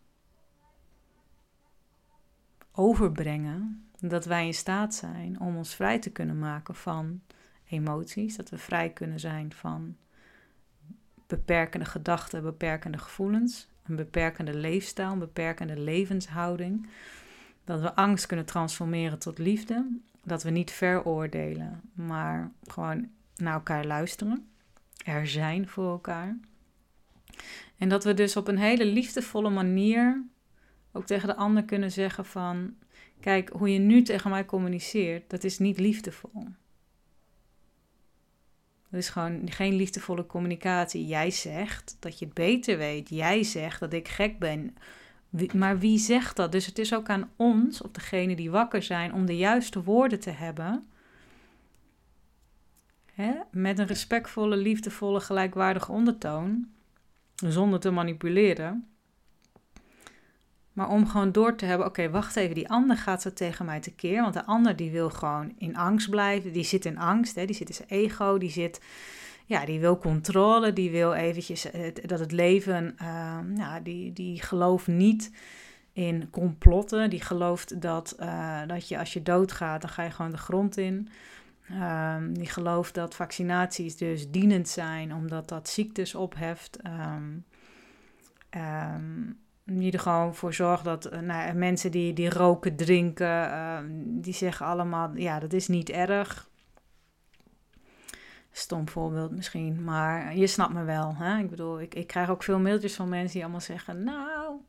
overbrengen 2.71 3.89
dat 3.99 4.25
wij 4.25 4.45
in 4.45 4.53
staat 4.53 4.93
zijn 4.93 5.39
om 5.39 5.57
ons 5.57 5.75
vrij 5.75 5.99
te 5.99 6.11
kunnen 6.11 6.39
maken 6.39 6.75
van 6.75 7.21
emoties, 7.67 8.35
dat 8.35 8.49
we 8.49 8.57
vrij 8.57 8.89
kunnen 8.89 9.19
zijn 9.19 9.53
van 9.53 9.97
beperkende 11.27 11.85
gedachten, 11.85 12.43
beperkende 12.43 12.97
gevoelens, 12.97 13.67
een 13.87 13.95
beperkende 13.95 14.53
leefstijl, 14.53 15.11
een 15.11 15.19
beperkende 15.19 15.79
levenshouding, 15.79 16.89
dat 17.63 17.81
we 17.81 17.95
angst 17.95 18.25
kunnen 18.25 18.45
transformeren 18.45 19.19
tot 19.19 19.37
liefde. 19.37 19.87
Dat 20.23 20.43
we 20.43 20.49
niet 20.49 20.71
veroordelen, 20.71 21.81
maar 21.93 22.51
gewoon 22.67 23.09
naar 23.35 23.53
elkaar 23.53 23.85
luisteren. 23.85 24.47
Er 25.03 25.27
zijn 25.27 25.67
voor 25.67 25.91
elkaar. 25.91 26.37
En 27.77 27.89
dat 27.89 28.03
we 28.03 28.13
dus 28.13 28.35
op 28.35 28.47
een 28.47 28.57
hele 28.57 28.85
liefdevolle 28.85 29.49
manier 29.49 30.23
ook 30.91 31.05
tegen 31.05 31.27
de 31.27 31.35
ander 31.35 31.63
kunnen 31.63 31.91
zeggen 31.91 32.25
van... 32.25 32.73
Kijk, 33.19 33.49
hoe 33.49 33.73
je 33.73 33.79
nu 33.79 34.01
tegen 34.01 34.29
mij 34.29 34.45
communiceert, 34.45 35.29
dat 35.29 35.43
is 35.43 35.59
niet 35.59 35.79
liefdevol. 35.79 36.47
Is 38.95 39.09
gewoon 39.09 39.41
geen 39.45 39.73
liefdevolle 39.73 40.25
communicatie. 40.25 41.05
Jij 41.05 41.31
zegt 41.31 41.97
dat 41.99 42.19
je 42.19 42.25
het 42.25 42.33
beter 42.33 42.77
weet. 42.77 43.09
Jij 43.09 43.43
zegt 43.43 43.79
dat 43.79 43.93
ik 43.93 44.07
gek 44.07 44.39
ben. 44.39 44.75
Maar 45.53 45.79
wie 45.79 45.97
zegt 45.97 46.35
dat? 46.35 46.51
Dus 46.51 46.65
het 46.65 46.79
is 46.79 46.93
ook 46.93 47.09
aan 47.09 47.29
ons, 47.35 47.81
of 47.81 47.91
degene 47.91 48.35
die 48.35 48.51
wakker 48.51 48.83
zijn, 48.83 49.13
om 49.13 49.25
de 49.25 49.37
juiste 49.37 49.83
woorden 49.83 50.19
te 50.19 50.29
hebben. 50.29 50.83
Hè? 53.13 53.33
Met 53.51 53.79
een 53.79 53.87
respectvolle, 53.87 54.57
liefdevolle, 54.57 55.19
gelijkwaardige 55.19 55.91
ondertoon. 55.91 56.67
Zonder 57.35 57.79
te 57.79 57.91
manipuleren. 57.91 58.94
Maar 60.75 60.89
om 60.89 61.07
gewoon 61.07 61.31
door 61.31 61.55
te 61.55 61.65
hebben, 61.65 61.87
oké, 61.87 62.09
wacht 62.09 62.35
even, 62.35 62.55
die 62.55 62.69
ander 62.69 62.97
gaat 62.97 63.21
zo 63.21 63.33
tegen 63.33 63.65
mij 63.65 63.79
tekeer. 63.79 64.21
Want 64.21 64.33
de 64.33 64.45
ander 64.45 64.75
die 64.75 64.91
wil 64.91 65.09
gewoon 65.09 65.53
in 65.57 65.75
angst 65.75 66.09
blijven. 66.09 66.53
Die 66.53 66.63
zit 66.63 66.85
in 66.85 66.97
angst, 66.97 67.35
hè, 67.35 67.45
die 67.45 67.55
zit 67.55 67.69
in 67.69 67.75
zijn 67.75 67.89
ego, 67.89 68.37
die 68.37 68.51
zit... 68.51 68.81
Ja, 69.45 69.65
die 69.65 69.79
wil 69.79 69.97
controle, 69.97 70.73
die 70.73 70.91
wil 70.91 71.13
eventjes 71.13 71.67
dat 72.05 72.19
het 72.19 72.31
leven... 72.31 72.95
Ja, 73.55 73.79
die, 73.79 74.13
die 74.13 74.41
gelooft 74.41 74.87
niet 74.87 75.31
in 75.93 76.29
complotten. 76.29 77.09
Die 77.09 77.21
gelooft 77.21 77.81
dat, 77.81 78.15
uh, 78.19 78.61
dat 78.67 78.87
je 78.87 78.99
als 78.99 79.13
je 79.13 79.21
doodgaat, 79.23 79.81
dan 79.81 79.89
ga 79.89 80.03
je 80.03 80.11
gewoon 80.11 80.31
de 80.31 80.37
grond 80.37 80.77
in. 80.77 81.09
Um, 81.71 82.33
die 82.33 82.49
gelooft 82.49 82.93
dat 82.93 83.15
vaccinaties 83.15 83.97
dus 83.97 84.31
dienend 84.31 84.69
zijn, 84.69 85.13
omdat 85.13 85.49
dat 85.49 85.69
ziektes 85.69 86.15
opheft. 86.15 86.79
Um, 86.83 87.45
die 89.65 89.91
er 89.91 89.99
gewoon 89.99 90.35
voor 90.35 90.53
zorgt 90.53 90.83
dat 90.83 91.13
uh, 91.13 91.19
nou, 91.19 91.53
mensen 91.53 91.91
die, 91.91 92.13
die 92.13 92.29
roken, 92.29 92.75
drinken, 92.75 93.47
uh, 93.47 93.77
die 93.97 94.33
zeggen 94.33 94.65
allemaal, 94.65 95.11
ja, 95.15 95.39
dat 95.39 95.53
is 95.53 95.67
niet 95.67 95.89
erg. 95.89 96.49
Stom 98.51 98.89
voorbeeld 98.89 99.31
misschien, 99.31 99.83
maar 99.83 100.37
je 100.37 100.47
snapt 100.47 100.73
me 100.73 100.83
wel. 100.83 101.15
Hè? 101.15 101.37
Ik 101.37 101.49
bedoel, 101.49 101.81
ik, 101.81 101.95
ik 101.95 102.07
krijg 102.07 102.29
ook 102.29 102.43
veel 102.43 102.59
mailtjes 102.59 102.95
van 102.95 103.09
mensen 103.09 103.33
die 103.33 103.41
allemaal 103.41 103.61
zeggen, 103.61 104.03
nou, 104.03 104.59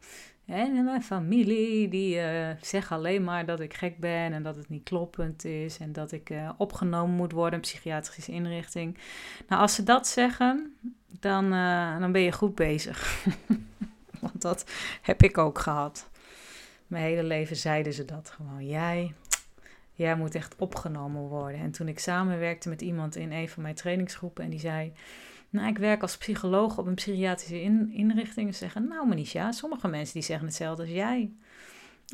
en 0.47 0.85
mijn 0.85 1.03
familie, 1.03 1.89
die 1.89 2.17
uh, 2.17 2.49
zeggen 2.61 2.97
alleen 2.97 3.25
maar 3.25 3.47
dat 3.47 3.61
ik 3.61 3.75
gek 3.75 3.99
ben 3.99 4.33
en 4.33 4.43
dat 4.43 4.57
het 4.57 4.69
niet 4.69 4.83
kloppend 4.83 5.45
is 5.45 5.79
en 5.79 5.93
dat 5.93 6.13
ik 6.13 6.31
uh, 6.31 6.51
opgenomen 6.57 7.17
moet 7.17 7.33
worden 7.33 7.55
in 7.55 7.61
psychiatrische 7.61 8.33
inrichting. 8.33 8.99
Nou, 9.49 9.63
als 9.63 9.75
ze 9.75 9.83
dat 9.83 10.07
zeggen, 10.07 10.77
dan, 11.21 11.51
dan 12.01 12.13
ben 12.13 12.23
je 12.23 12.33
goed 12.33 12.55
bezig. 12.55 13.27
Want 14.33 14.43
dat 14.43 14.65
heb 15.03 15.23
ik 15.23 15.39
ook 15.39 15.59
gehad. 15.59 16.09
Mijn 16.87 17.05
hele 17.05 17.23
leven 17.23 17.57
zeiden 17.57 17.93
ze 17.93 18.05
dat 18.05 18.31
gewoon. 18.31 18.67
Jij, 18.67 19.15
jij 19.93 20.17
moet 20.17 20.35
echt 20.35 20.55
opgenomen 20.59 21.23
worden. 21.23 21.61
En 21.61 21.71
toen 21.71 21.89
ik 21.89 21.99
samenwerkte 21.99 22.69
met 22.69 22.83
iemand 22.83 23.17
in 23.17 23.33
een 23.33 23.49
van 23.49 23.63
mijn 23.63 23.75
trainingsgroepen 23.75 24.45
en 24.45 24.51
die 24.51 24.61
zei... 24.61 24.93
Nou, 25.51 25.69
ik 25.69 25.79
werk 25.79 26.03
als 26.03 26.17
psycholoog 26.17 26.79
op 26.79 26.87
een 26.87 26.95
psychiatrische 26.95 27.63
in, 27.63 27.91
inrichting. 27.93 28.53
Ze 28.53 28.59
zeggen, 28.59 28.89
nou 28.89 29.07
Manisha, 29.07 29.53
sommige 29.53 29.89
mensen 29.89 30.15
die 30.15 30.23
zeggen 30.23 30.47
hetzelfde 30.47 30.83
als 30.83 30.93
jij. 30.93 31.33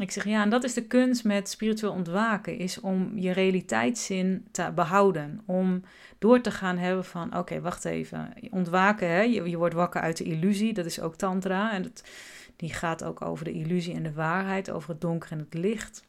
Ik 0.00 0.10
zeg, 0.10 0.24
ja, 0.24 0.42
en 0.42 0.50
dat 0.50 0.64
is 0.64 0.74
de 0.74 0.86
kunst 0.86 1.24
met 1.24 1.48
spiritueel 1.48 1.92
ontwaken, 1.92 2.58
is 2.58 2.80
om 2.80 3.18
je 3.18 3.32
realiteitszin 3.32 4.46
te 4.50 4.72
behouden. 4.74 5.40
Om 5.46 5.82
door 6.18 6.40
te 6.40 6.50
gaan 6.50 6.78
hebben 6.78 7.04
van, 7.04 7.36
oké, 7.38 7.60
wacht 7.60 7.84
even, 7.84 8.32
ontwaken, 8.50 9.08
hè? 9.08 9.20
Je, 9.20 9.50
je, 9.50 9.56
wordt 9.56 9.74
wakker 9.74 10.00
uit 10.00 10.16
de 10.16 10.24
illusie, 10.24 10.72
dat 10.72 10.86
is 10.86 11.00
ook 11.00 11.16
tantra. 11.16 11.72
En 11.72 11.82
dat, 11.82 12.02
die 12.56 12.72
gaat 12.72 13.04
ook 13.04 13.22
over 13.22 13.44
de 13.44 13.52
illusie 13.52 13.94
en 13.94 14.02
de 14.02 14.12
waarheid, 14.12 14.70
over 14.70 14.90
het 14.90 15.00
donker 15.00 15.32
en 15.32 15.38
het 15.38 15.54
licht. 15.54 16.04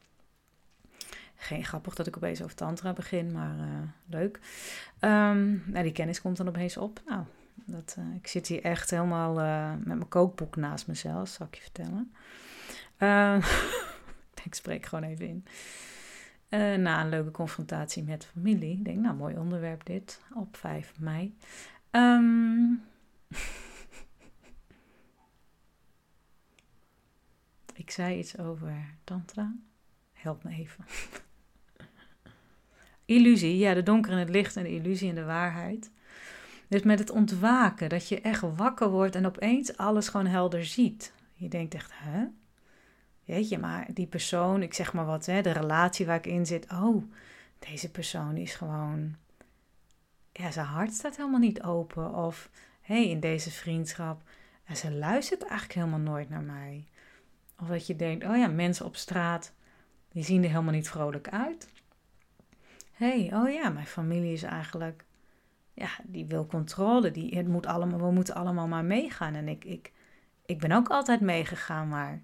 Geen 1.36 1.66
grappig 1.66 1.96
dat 1.96 2.08
ik 2.08 2.18
opeens 2.18 2.42
over 2.42 2.56
tantra 2.56 2.94
begin, 2.94 3.32
maar 3.32 3.56
uh, 3.58 3.66
leuk. 4.06 4.40
Um, 5.00 5.64
nou, 5.66 5.84
die 5.84 5.92
kennis 5.92 6.22
komt 6.22 6.38
dan 6.38 6.48
opeens 6.48 6.78
op. 6.78 7.02
Nou, 7.06 7.24
dat, 7.66 7.96
uh, 8.00 8.16
ik 8.16 8.28
zit 8.28 8.48
hier 8.48 8.62
echt 8.64 8.90
helemaal 8.90 9.40
uh, 9.40 9.70
met 9.70 9.98
mijn 9.98 10.08
kookboek 10.08 10.56
naast 10.56 10.88
mezelf, 10.88 11.30
zal 11.30 11.48
ik 11.48 11.56
je 11.56 11.62
vertellen. 11.62 12.14
Uh, 13.04 13.36
ik 14.44 14.56
spreek 14.56 14.86
gewoon 14.86 15.04
even 15.04 15.28
in. 15.28 15.46
Uh, 16.50 16.76
na 16.76 17.02
een 17.02 17.10
leuke 17.10 17.32
confrontatie 17.32 18.04
met 18.04 18.26
familie. 18.26 18.78
Ik 18.78 18.86
denk, 18.86 18.98
nou, 18.98 19.16
mooi 19.16 19.38
onderwerp 19.38 19.86
dit. 19.86 20.22
Op 20.34 20.58
5 20.58 20.94
mei. 21.00 21.38
Um, 21.92 22.84
ik 27.84 27.92
zei 27.92 28.18
iets 28.18 28.38
over 28.38 28.86
tantra. 29.04 29.56
Help 30.14 30.44
me 30.44 30.50
even. 30.50 30.86
illusie, 33.06 33.58
ja, 33.58 33.74
de 33.74 33.84
donker 33.84 34.12
en 34.12 34.18
het 34.18 34.30
licht 34.30 34.56
en 34.56 34.64
de 34.64 34.74
illusie 34.74 35.10
en 35.10 35.16
de 35.16 35.24
waarheid. 35.24 35.92
Dus 36.68 36.82
met 36.82 37.00
het 37.00 37.10
ontwaken, 37.10 37.90
dat 37.90 38.08
je 38.08 38.22
echt 38.22 38.42
wakker 38.42 38.90
wordt 38.90 39.16
en 39.16 39.26
opeens 39.26 39.78
alles 39.78 40.08
gewoon 40.08 40.26
helder 40.26 40.66
ziet. 40.66 41.14
Je 41.34 41.50
denkt 41.50 41.74
echt, 41.74 41.92
hè? 41.94 42.26
Weet 43.26 43.50
je, 43.50 43.58
maar 43.58 43.88
die 43.94 44.08
persoon, 44.08 44.62
ik 44.62 44.74
zeg 44.74 44.94
maar 44.94 45.06
wat, 45.06 45.26
hè, 45.26 45.42
de 45.42 45.52
relatie 45.52 46.06
waar 46.06 46.18
ik 46.18 46.26
in 46.26 46.46
zit. 46.46 46.72
Oh, 46.72 47.04
deze 47.60 47.92
persoon 47.92 48.38
is 48.38 48.56
gewoon. 48.56 49.16
Ja, 50.32 50.52
zijn 50.52 50.66
hart 50.66 50.94
staat 50.94 51.18
helemaal 51.18 51.40
niet 51.40 51.64
open. 51.64 52.14
Of 52.14 52.50
hé, 52.82 52.96
hey, 52.96 53.10
in 53.10 53.20
deze 53.20 53.52
vriendschap. 53.52 54.22
En 54.64 54.78
ze 54.78 54.92
luistert 54.92 55.42
eigenlijk 55.42 55.74
helemaal 55.74 56.00
nooit 56.00 56.30
naar 56.30 56.42
mij. 56.42 56.88
Of 57.60 57.68
dat 57.68 57.88
je 57.88 57.96
denkt, 57.96 58.26
oh 58.26 58.38
ja, 58.38 58.48
mensen 58.48 58.86
op 58.86 58.96
straat, 58.96 59.54
die 60.12 60.24
zien 60.24 60.44
er 60.44 60.50
helemaal 60.50 60.74
niet 60.74 60.90
vrolijk 60.90 61.30
uit. 61.30 61.70
Hé, 62.92 63.28
hey, 63.28 63.40
oh 63.42 63.50
ja, 63.50 63.70
mijn 63.70 63.86
familie 63.86 64.34
is 64.34 64.44
eigenlijk. 64.44 65.06
Ja, 65.74 65.90
die 66.04 66.26
wil 66.26 66.46
controle. 66.46 67.12
Die, 67.12 67.38
het 67.38 67.48
moet 67.48 67.66
allemaal, 67.66 68.00
we 68.00 68.12
moeten 68.12 68.36
allemaal 68.36 68.68
maar 68.68 68.86
meegaan. 68.86 69.36
En 69.36 69.48
ik, 69.48 69.66
ik, 69.66 69.92
ik 70.46 70.60
ben 70.60 70.72
ook 70.72 70.88
altijd 70.88 71.22
meegegaan, 71.22 71.88
maar 71.88 72.22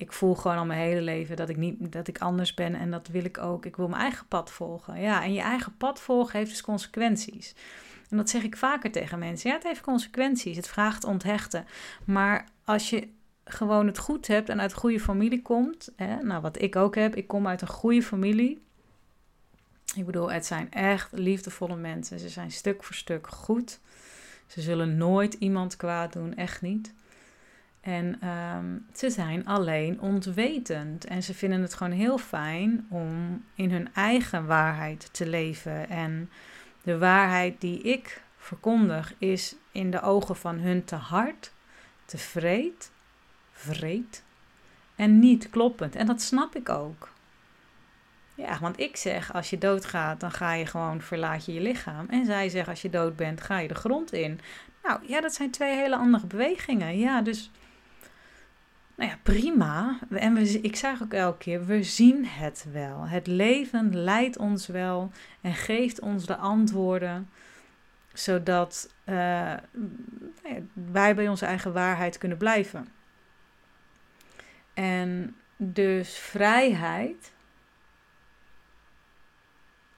ik 0.00 0.12
voel 0.12 0.34
gewoon 0.34 0.56
al 0.56 0.64
mijn 0.64 0.80
hele 0.80 1.00
leven 1.00 1.36
dat 1.36 1.48
ik, 1.48 1.56
niet, 1.56 1.92
dat 1.92 2.08
ik 2.08 2.18
anders 2.18 2.54
ben 2.54 2.74
en 2.74 2.90
dat 2.90 3.08
wil 3.08 3.24
ik 3.24 3.38
ook. 3.38 3.66
Ik 3.66 3.76
wil 3.76 3.88
mijn 3.88 4.02
eigen 4.02 4.26
pad 4.26 4.50
volgen. 4.50 5.00
Ja, 5.00 5.22
en 5.22 5.32
je 5.32 5.40
eigen 5.40 5.76
pad 5.76 6.00
volgen 6.00 6.38
heeft 6.38 6.50
dus 6.50 6.62
consequenties. 6.62 7.54
En 8.08 8.16
dat 8.16 8.30
zeg 8.30 8.42
ik 8.42 8.56
vaker 8.56 8.90
tegen 8.90 9.18
mensen. 9.18 9.50
Ja, 9.50 9.56
het 9.56 9.64
heeft 9.64 9.80
consequenties. 9.80 10.56
Het 10.56 10.68
vraagt 10.68 11.04
onthechten. 11.04 11.66
Maar 12.04 12.48
als 12.64 12.90
je 12.90 13.08
gewoon 13.44 13.86
het 13.86 13.98
goed 13.98 14.26
hebt 14.26 14.48
en 14.48 14.60
uit 14.60 14.72
goede 14.72 15.00
familie 15.00 15.42
komt. 15.42 15.92
Hè, 15.96 16.22
nou, 16.22 16.42
wat 16.42 16.62
ik 16.62 16.76
ook 16.76 16.94
heb. 16.94 17.16
Ik 17.16 17.26
kom 17.26 17.46
uit 17.46 17.60
een 17.60 17.68
goede 17.68 18.02
familie. 18.02 18.62
Ik 19.94 20.06
bedoel, 20.06 20.30
het 20.30 20.46
zijn 20.46 20.72
echt 20.72 21.12
liefdevolle 21.12 21.76
mensen. 21.76 22.18
Ze 22.18 22.28
zijn 22.28 22.50
stuk 22.50 22.84
voor 22.84 22.94
stuk 22.94 23.26
goed. 23.26 23.80
Ze 24.46 24.60
zullen 24.60 24.96
nooit 24.96 25.34
iemand 25.34 25.76
kwaad 25.76 26.12
doen, 26.12 26.34
echt 26.34 26.62
niet. 26.62 26.92
En 27.80 28.28
um, 28.28 28.86
ze 28.94 29.10
zijn 29.10 29.46
alleen 29.46 30.00
ontwetend. 30.00 31.04
En 31.04 31.22
ze 31.22 31.34
vinden 31.34 31.62
het 31.62 31.74
gewoon 31.74 31.92
heel 31.92 32.18
fijn 32.18 32.86
om 32.90 33.44
in 33.54 33.70
hun 33.70 33.94
eigen 33.94 34.46
waarheid 34.46 35.08
te 35.12 35.26
leven. 35.28 35.88
En 35.88 36.30
de 36.82 36.98
waarheid 36.98 37.60
die 37.60 37.80
ik 37.82 38.22
verkondig 38.36 39.14
is 39.18 39.54
in 39.72 39.90
de 39.90 40.02
ogen 40.02 40.36
van 40.36 40.58
hun 40.58 40.84
te 40.84 40.94
hard, 40.94 41.52
te 42.04 42.18
vreed, 42.18 42.90
vreed 43.52 44.22
en 44.96 45.18
niet 45.18 45.50
kloppend. 45.50 45.96
En 45.96 46.06
dat 46.06 46.22
snap 46.22 46.56
ik 46.56 46.68
ook. 46.68 47.08
Ja, 48.34 48.58
want 48.60 48.80
ik 48.80 48.96
zeg 48.96 49.32
als 49.32 49.50
je 49.50 49.58
doodgaat, 49.58 50.20
dan 50.20 50.30
ga 50.30 50.52
je 50.52 50.66
gewoon 50.66 51.00
verlaat 51.00 51.44
je 51.44 51.52
je 51.52 51.60
lichaam. 51.60 52.06
En 52.08 52.24
zij 52.24 52.48
zeggen 52.48 52.70
als 52.70 52.82
je 52.82 52.90
dood 52.90 53.16
bent, 53.16 53.40
ga 53.40 53.58
je 53.58 53.68
de 53.68 53.74
grond 53.74 54.12
in. 54.12 54.40
Nou 54.82 55.00
ja, 55.06 55.20
dat 55.20 55.34
zijn 55.34 55.50
twee 55.50 55.76
hele 55.76 55.96
andere 55.96 56.26
bewegingen. 56.26 56.98
Ja, 56.98 57.22
dus 57.22 57.50
nou 59.00 59.12
ja, 59.12 59.18
prima. 59.22 59.98
En 60.10 60.34
we, 60.34 60.60
ik 60.60 60.76
zeg 60.76 61.02
ook 61.02 61.12
elke 61.12 61.38
keer, 61.38 61.66
we 61.66 61.82
zien 61.82 62.26
het 62.26 62.66
wel. 62.72 63.08
Het 63.08 63.26
leven 63.26 63.96
leidt 63.96 64.38
ons 64.38 64.66
wel 64.66 65.12
en 65.40 65.54
geeft 65.54 66.00
ons 66.00 66.26
de 66.26 66.36
antwoorden, 66.36 67.30
zodat 68.12 68.94
uh, 69.04 69.14
nou 70.42 70.68
wij 70.72 71.14
bij 71.14 71.28
onze 71.28 71.46
eigen 71.46 71.72
waarheid 71.72 72.18
kunnen 72.18 72.38
blijven. 72.38 72.88
En 74.74 75.36
dus 75.56 76.18
vrijheid, 76.18 77.32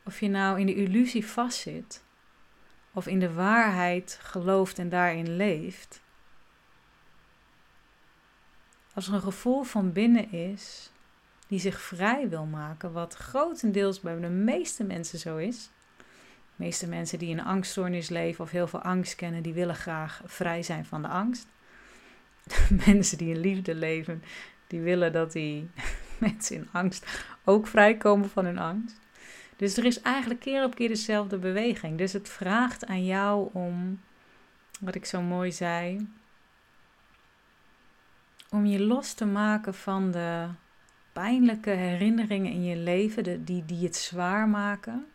of 0.04 0.20
je 0.20 0.28
nou 0.28 0.60
in 0.60 0.66
de 0.66 0.74
illusie 0.74 1.26
vastzit, 1.26 2.04
of 2.92 3.06
in 3.06 3.18
de 3.18 3.32
waarheid 3.32 4.18
gelooft 4.22 4.78
en 4.78 4.88
daarin 4.88 5.36
leeft, 5.36 6.02
als 8.94 9.08
er 9.08 9.14
een 9.14 9.20
gevoel 9.20 9.62
van 9.62 9.92
binnen 9.92 10.32
is 10.32 10.90
die 11.46 11.60
zich 11.60 11.80
vrij 11.80 12.28
wil 12.28 12.44
maken, 12.44 12.92
wat 12.92 13.14
grotendeels 13.14 14.00
bij 14.00 14.20
de 14.20 14.28
meeste 14.28 14.84
mensen 14.84 15.18
zo 15.18 15.36
is. 15.36 15.70
De 15.96 16.64
meeste 16.64 16.88
mensen 16.88 17.18
die 17.18 17.28
in 17.28 17.38
een 17.38 17.44
angststoornis 17.44 18.08
leven 18.08 18.44
of 18.44 18.50
heel 18.50 18.66
veel 18.66 18.82
angst 18.82 19.14
kennen, 19.14 19.42
die 19.42 19.52
willen 19.52 19.74
graag 19.74 20.22
vrij 20.24 20.62
zijn 20.62 20.84
van 20.84 21.02
de 21.02 21.08
angst. 21.08 21.46
Mensen 22.86 23.18
die 23.18 23.34
in 23.34 23.40
liefde 23.40 23.74
leven, 23.74 24.22
die 24.66 24.80
willen 24.80 25.12
dat 25.12 25.32
die 25.32 25.70
mensen 26.18 26.56
in 26.56 26.68
angst 26.72 27.06
ook 27.44 27.66
vrijkomen 27.66 28.30
van 28.30 28.44
hun 28.44 28.58
angst. 28.58 29.00
Dus 29.56 29.76
er 29.76 29.84
is 29.84 30.00
eigenlijk 30.00 30.40
keer 30.40 30.64
op 30.64 30.74
keer 30.74 30.88
dezelfde 30.88 31.38
beweging. 31.38 31.98
Dus 31.98 32.12
het 32.12 32.28
vraagt 32.28 32.86
aan 32.86 33.04
jou 33.04 33.48
om, 33.52 34.00
wat 34.80 34.94
ik 34.94 35.04
zo 35.04 35.20
mooi 35.20 35.52
zei, 35.52 36.08
om 38.52 38.66
je 38.66 38.80
los 38.80 39.12
te 39.12 39.26
maken 39.26 39.74
van 39.74 40.10
de 40.10 40.48
pijnlijke 41.12 41.70
herinneringen 41.70 42.52
in 42.52 42.64
je 42.64 42.76
leven, 42.76 43.44
die, 43.44 43.64
die 43.64 43.84
het 43.84 43.96
zwaar 43.96 44.48
maken, 44.48 45.06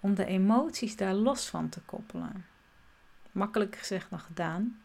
om 0.00 0.14
de 0.14 0.24
emoties 0.24 0.96
daar 0.96 1.14
los 1.14 1.48
van 1.48 1.68
te 1.68 1.80
koppelen. 1.80 2.46
Makkelijk 3.32 3.76
gezegd 3.76 4.10
dan 4.10 4.20
gedaan. 4.20 4.80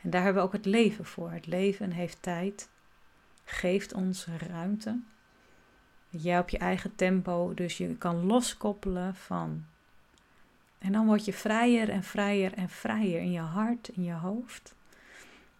En 0.00 0.10
daar 0.10 0.22
hebben 0.22 0.42
we 0.42 0.48
ook 0.48 0.54
het 0.54 0.66
leven 0.66 1.04
voor. 1.04 1.30
Het 1.30 1.46
leven 1.46 1.90
heeft 1.90 2.22
tijd, 2.22 2.68
geeft 3.44 3.94
ons 3.94 4.26
ruimte. 4.48 5.00
Jij 6.08 6.38
op 6.38 6.48
je 6.48 6.58
eigen 6.58 6.94
tempo, 6.94 7.54
dus 7.54 7.76
je 7.76 7.96
kan 7.96 8.26
loskoppelen 8.26 9.14
van. 9.14 9.64
En 10.78 10.92
dan 10.92 11.06
word 11.06 11.24
je 11.24 11.32
vrijer 11.32 11.88
en 11.88 12.02
vrijer 12.02 12.52
en 12.52 12.68
vrijer 12.68 13.20
in 13.20 13.32
je 13.32 13.40
hart, 13.40 13.88
in 13.88 14.02
je 14.02 14.12
hoofd. 14.12 14.74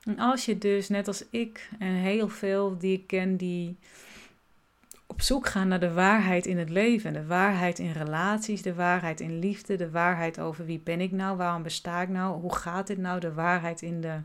En 0.05 0.19
als 0.19 0.45
je 0.45 0.59
dus, 0.59 0.89
net 0.89 1.07
als 1.07 1.25
ik 1.31 1.71
en 1.79 1.93
heel 1.93 2.29
veel 2.29 2.79
die 2.79 2.93
ik 2.99 3.07
ken, 3.07 3.37
die 3.37 3.77
op 5.07 5.21
zoek 5.21 5.47
gaan 5.47 5.69
naar 5.69 5.81
de 5.81 5.93
waarheid 5.93 6.47
in 6.47 6.59
het 6.59 6.71
leven, 6.71 7.13
de 7.13 7.27
waarheid 7.27 7.79
in 7.79 7.93
relaties, 7.93 8.63
de 8.63 8.75
waarheid 8.75 9.21
in 9.21 9.39
liefde, 9.39 9.77
de 9.77 9.91
waarheid 9.91 10.41
over 10.41 10.65
wie 10.65 10.79
ben 10.79 11.01
ik 11.01 11.13
nou, 11.13 11.37
waarom 11.37 11.63
besta 11.63 12.03
ik 12.03 12.09
nou, 12.09 12.41
hoe 12.41 12.55
gaat 12.55 12.87
dit 12.87 12.99
nou, 12.99 13.21
de 13.21 13.33
waarheid 13.33 13.83
in 13.83 14.01
de, 14.01 14.21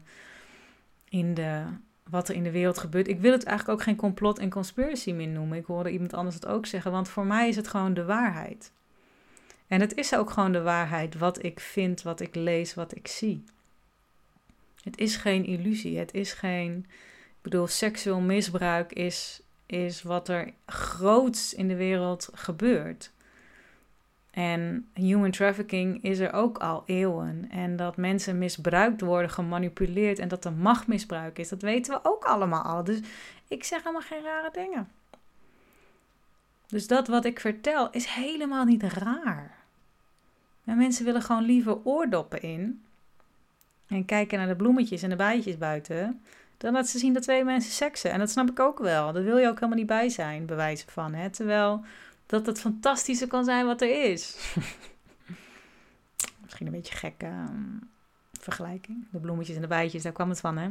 in 1.09 1.33
de 1.33 1.63
wat 2.09 2.29
er 2.29 2.35
in 2.35 2.43
de 2.43 2.51
wereld 2.51 2.77
gebeurt. 2.77 3.07
Ik 3.07 3.19
wil 3.19 3.31
het 3.31 3.43
eigenlijk 3.43 3.79
ook 3.79 3.85
geen 3.85 3.95
complot 3.95 4.39
en 4.39 4.49
conspiracy 4.49 5.11
meer 5.11 5.27
noemen. 5.27 5.57
Ik 5.57 5.65
hoorde 5.65 5.91
iemand 5.91 6.13
anders 6.13 6.35
het 6.35 6.45
ook 6.45 6.65
zeggen, 6.65 6.91
want 6.91 7.09
voor 7.09 7.25
mij 7.25 7.47
is 7.47 7.55
het 7.55 7.67
gewoon 7.67 7.93
de 7.93 8.05
waarheid. 8.05 8.71
En 9.67 9.81
het 9.81 9.95
is 9.95 10.15
ook 10.15 10.29
gewoon 10.29 10.51
de 10.51 10.61
waarheid 10.61 11.17
wat 11.17 11.43
ik 11.43 11.59
vind, 11.59 12.01
wat 12.01 12.19
ik 12.19 12.35
lees, 12.35 12.73
wat 12.73 12.95
ik 12.95 13.07
zie. 13.07 13.43
Het 14.87 14.97
is 14.97 15.15
geen 15.15 15.45
illusie. 15.45 15.97
Het 15.97 16.13
is 16.13 16.33
geen. 16.33 16.85
Ik 17.27 17.41
bedoel, 17.41 17.67
seksueel 17.67 18.19
misbruik 18.19 18.93
is, 18.93 19.41
is 19.65 20.01
wat 20.01 20.29
er 20.29 20.53
groots 20.65 21.53
in 21.53 21.67
de 21.67 21.75
wereld 21.75 22.29
gebeurt. 22.33 23.11
En 24.31 24.89
human 24.93 25.31
trafficking 25.31 26.03
is 26.03 26.19
er 26.19 26.33
ook 26.33 26.57
al 26.57 26.83
eeuwen. 26.85 27.47
En 27.49 27.75
dat 27.75 27.97
mensen 27.97 28.37
misbruikt 28.37 29.01
worden, 29.01 29.29
gemanipuleerd 29.29 30.19
en 30.19 30.27
dat 30.27 30.45
er 30.45 30.53
machtmisbruik 30.53 31.39
is, 31.39 31.49
dat 31.49 31.61
weten 31.61 31.93
we 31.93 31.99
ook 32.03 32.23
allemaal 32.23 32.63
al. 32.63 32.83
Dus 32.83 32.99
ik 33.47 33.63
zeg 33.63 33.79
helemaal 33.79 34.01
geen 34.01 34.23
rare 34.23 34.49
dingen. 34.53 34.89
Dus 36.67 36.87
dat 36.87 37.07
wat 37.07 37.25
ik 37.25 37.39
vertel 37.39 37.89
is 37.91 38.05
helemaal 38.05 38.65
niet 38.65 38.83
raar. 38.83 39.57
En 40.65 40.77
mensen 40.77 41.05
willen 41.05 41.21
gewoon 41.21 41.45
liever 41.45 41.77
oordoppen 41.83 42.41
in 42.41 42.81
en 43.87 44.05
kijken 44.05 44.37
naar 44.37 44.47
de 44.47 44.55
bloemetjes 44.55 45.01
en 45.01 45.09
de 45.09 45.15
bijtjes 45.15 45.57
buiten, 45.57 46.21
dan 46.57 46.73
dat 46.73 46.87
ze 46.87 46.99
zien 46.99 47.13
dat 47.13 47.23
twee 47.23 47.43
mensen 47.43 47.71
seksen. 47.71 48.11
En 48.11 48.19
dat 48.19 48.29
snap 48.29 48.49
ik 48.49 48.59
ook 48.59 48.79
wel. 48.79 49.13
Dat 49.13 49.23
wil 49.23 49.37
je 49.37 49.47
ook 49.47 49.55
helemaal 49.55 49.77
niet 49.77 49.87
bij 49.87 50.09
zijn, 50.09 50.45
bewijzen 50.45 50.89
van. 50.89 51.13
Hè? 51.13 51.29
Terwijl 51.29 51.83
dat 52.25 52.45
het 52.45 52.59
fantastische 52.59 53.27
kan 53.27 53.43
zijn 53.43 53.65
wat 53.65 53.81
er 53.81 54.11
is. 54.11 54.35
Misschien 56.43 56.65
een 56.65 56.71
beetje 56.71 56.95
gekke 56.95 57.25
ehm, 57.25 57.77
vergelijking. 58.39 59.05
De 59.11 59.19
bloemetjes 59.19 59.55
en 59.55 59.61
de 59.61 59.67
bijtjes, 59.67 60.03
daar 60.03 60.11
kwam 60.11 60.29
het 60.29 60.39
van, 60.39 60.57
hè? 60.57 60.69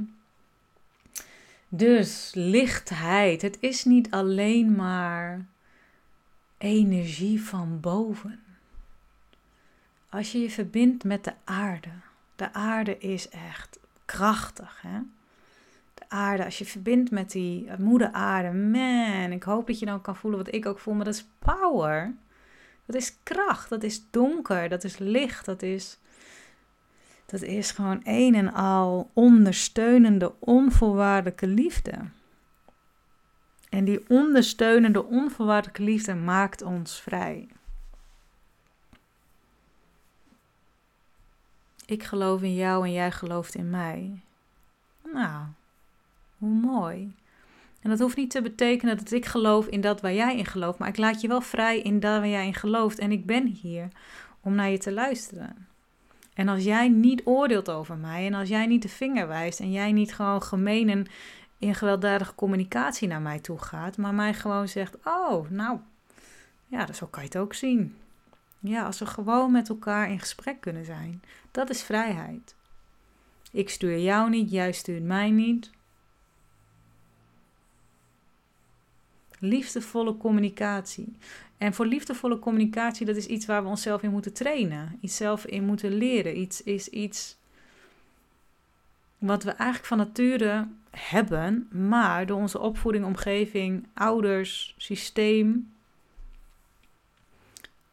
Dus 1.68 2.31
lichtheid. 2.35 3.42
Het 3.42 3.57
is 3.61 3.85
niet 3.85 4.11
alleen 4.11 4.74
maar 4.74 5.46
energie 6.59 7.42
van 7.42 7.81
boven. 7.81 8.40
Als 10.09 10.33
je 10.33 10.38
je 10.38 10.50
verbindt 10.50 11.05
met 11.05 11.24
de 11.24 11.33
aarde. 11.44 11.90
De 12.37 12.53
aarde 12.53 12.99
is 12.99 13.29
echt 13.29 13.79
krachtig, 14.05 14.83
hè? 14.83 14.99
aarde, 16.09 16.44
als 16.44 16.59
je 16.59 16.64
verbindt 16.64 17.11
met 17.11 17.31
die 17.31 17.70
moeder 17.79 18.12
aarde, 18.12 18.53
man, 18.59 19.33
ik 19.33 19.42
hoop 19.42 19.66
dat 19.66 19.79
je 19.79 19.87
dan 19.87 20.01
kan 20.01 20.16
voelen 20.16 20.44
wat 20.44 20.55
ik 20.55 20.66
ook 20.66 20.79
voel, 20.79 20.94
maar 20.94 21.05
dat 21.05 21.14
is 21.14 21.27
power. 21.38 22.14
Dat 22.87 22.96
is 22.96 23.16
kracht, 23.22 23.68
dat 23.68 23.83
is 23.83 24.03
donker, 24.11 24.68
dat 24.68 24.85
is 24.85 24.99
licht, 24.99 25.44
dat 25.44 25.62
is, 25.62 25.99
dat 27.27 27.42
is 27.42 27.70
gewoon 27.70 28.01
een 28.05 28.35
en 28.35 28.53
al 28.53 29.11
ondersteunende, 29.12 30.33
onvoorwaardelijke 30.38 31.46
liefde. 31.46 31.94
En 33.68 33.85
die 33.85 34.05
ondersteunende, 34.09 35.05
onvoorwaardelijke 35.05 35.83
liefde 35.83 36.14
maakt 36.14 36.62
ons 36.62 37.01
vrij. 37.01 37.49
Ik 41.87 42.03
geloof 42.03 42.42
in 42.42 42.55
jou 42.55 42.85
en 42.85 42.92
jij 42.92 43.11
gelooft 43.12 43.55
in 43.55 43.70
mij. 43.70 44.20
Nou, 45.12 45.44
hoe 46.38 46.51
mooi. 46.51 47.14
En 47.83 47.90
dat 47.90 47.99
hoeft 47.99 48.16
niet 48.16 48.31
te 48.31 48.42
betekenen 48.42 48.96
dat 48.96 49.11
ik 49.11 49.27
geloof 49.27 49.66
in 49.66 49.81
dat 49.81 50.01
waar 50.01 50.12
jij 50.12 50.37
in 50.37 50.46
gelooft, 50.46 50.79
maar 50.79 50.88
ik 50.88 50.96
laat 50.96 51.20
je 51.20 51.29
wel 51.29 51.40
vrij 51.40 51.81
in 51.81 52.01
dat 52.01 52.18
waar 52.18 52.29
jij 52.29 52.46
in 52.46 52.55
gelooft. 52.55 52.99
En 52.99 53.12
ik 53.12 53.27
ben 53.27 53.46
hier 53.46 53.88
om 54.40 54.55
naar 54.55 54.70
je 54.70 54.79
te 54.79 54.92
luisteren. 54.92 55.66
En 56.35 56.49
als 56.49 56.64
jij 56.64 56.88
niet 56.88 57.22
oordeelt 57.25 57.70
over 57.70 57.96
mij 57.96 58.27
en 58.27 58.35
als 58.35 58.49
jij 58.49 58.66
niet 58.66 58.83
de 58.83 58.88
vinger 58.88 59.29
wijst 59.29 59.61
en 59.61 59.72
jij 59.72 59.92
niet 59.92 60.14
gewoon 60.14 60.42
gemeen 60.42 60.88
en 60.88 61.07
in 61.59 61.75
gewelddadige 61.75 62.35
communicatie 62.35 63.09
naar 63.09 63.22
mij 63.22 63.38
toe 63.38 63.59
gaat, 63.59 63.96
maar 63.96 64.14
mij 64.14 64.35
gewoon 64.35 64.68
zegt: 64.68 64.96
Oh, 65.05 65.51
nou, 65.51 65.79
ja, 66.66 66.92
zo 66.92 67.07
kan 67.07 67.22
je 67.22 67.29
het 67.29 67.38
ook 67.38 67.55
zien. 67.55 67.96
Ja, 68.66 68.85
als 68.85 68.98
we 68.98 69.07
gewoon 69.07 69.52
met 69.52 69.68
elkaar 69.68 70.11
in 70.11 70.20
gesprek 70.20 70.61
kunnen 70.61 70.85
zijn, 70.85 71.22
dat 71.50 71.70
is 71.70 71.83
vrijheid. 71.83 72.55
Ik 73.52 73.70
stuur 73.70 73.98
jou 73.98 74.31
niet, 74.31 74.50
jij 74.50 74.72
stuurt 74.72 75.02
mij 75.02 75.31
niet. 75.31 75.70
Liefdevolle 79.38 80.16
communicatie. 80.16 81.16
En 81.59 81.74
voor 81.74 81.87
liefdevolle 81.87 82.38
communicatie, 82.38 83.07
dat 83.07 83.16
is 83.16 83.26
iets 83.26 83.46
waar 83.46 83.62
we 83.62 83.68
onszelf 83.68 84.02
in 84.02 84.11
moeten 84.11 84.33
trainen. 84.33 84.98
Iets 85.00 85.16
zelf 85.16 85.46
in 85.46 85.64
moeten 85.64 85.92
leren. 85.92 86.38
Iets 86.38 86.62
is 86.62 86.88
iets 86.88 87.37
wat 89.18 89.42
we 89.42 89.50
eigenlijk 89.50 89.88
van 89.88 89.98
nature 89.98 90.68
hebben, 90.90 91.68
maar 91.70 92.26
door 92.26 92.38
onze 92.38 92.59
opvoeding, 92.59 93.05
omgeving, 93.05 93.87
ouders, 93.94 94.74
systeem, 94.76 95.74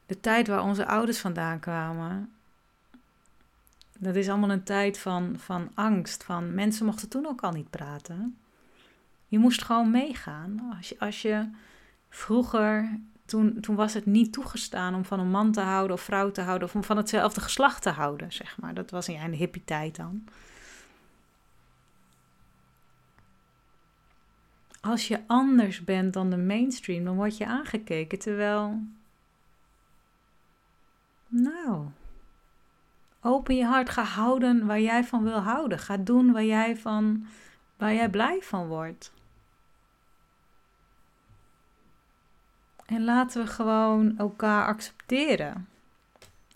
de 0.05 0.19
tijd 0.19 0.47
waar 0.47 0.63
onze 0.63 0.87
ouders 0.87 1.19
vandaan 1.19 1.59
kwamen, 1.59 2.33
dat 4.03 4.15
is 4.15 4.29
allemaal 4.29 4.51
een 4.51 4.63
tijd 4.63 4.99
van, 4.99 5.35
van 5.37 5.71
angst. 5.73 6.23
Van 6.23 6.53
mensen 6.53 6.85
mochten 6.85 7.09
toen 7.09 7.25
ook 7.25 7.41
al 7.41 7.51
niet 7.51 7.69
praten. 7.69 8.37
Je 9.27 9.39
moest 9.39 9.63
gewoon 9.63 9.91
meegaan. 9.91 10.73
Als 10.77 10.89
je, 10.89 10.99
als 10.99 11.21
je 11.21 11.49
vroeger, 12.09 12.99
toen, 13.25 13.59
toen 13.61 13.75
was 13.75 13.93
het 13.93 14.05
niet 14.05 14.33
toegestaan 14.33 14.95
om 14.95 15.05
van 15.05 15.19
een 15.19 15.29
man 15.29 15.51
te 15.51 15.61
houden 15.61 15.95
of 15.95 16.01
vrouw 16.01 16.31
te 16.31 16.41
houden 16.41 16.67
of 16.67 16.75
om 16.75 16.83
van 16.83 16.97
hetzelfde 16.97 17.41
geslacht 17.41 17.81
te 17.81 17.89
houden, 17.89 18.31
zeg 18.31 18.57
maar. 18.57 18.73
Dat 18.73 18.91
was 18.91 19.09
in 19.09 19.31
de 19.31 19.37
hippie 19.37 19.63
tijd 19.65 19.95
dan. 19.95 20.23
Als 24.81 25.07
je 25.07 25.19
anders 25.27 25.83
bent 25.83 26.13
dan 26.13 26.29
de 26.29 26.37
mainstream, 26.37 27.03
dan 27.03 27.15
word 27.15 27.37
je 27.37 27.45
aangekeken. 27.45 28.19
Terwijl, 28.19 28.81
open 33.21 33.55
je 33.55 33.65
hart, 33.65 33.89
ga 33.89 34.03
houden 34.03 34.65
waar 34.65 34.79
jij 34.79 35.03
van 35.03 35.23
wil 35.23 35.39
houden. 35.39 35.79
Ga 35.79 35.97
doen 35.97 36.31
waar 36.31 36.43
jij, 36.43 36.77
van, 36.77 37.27
waar 37.77 37.93
jij 37.93 38.09
blij 38.09 38.41
van 38.41 38.67
wordt. 38.67 39.11
En 42.85 43.03
laten 43.03 43.43
we 43.43 43.47
gewoon 43.47 44.17
elkaar 44.17 44.65
accepteren. 44.65 45.67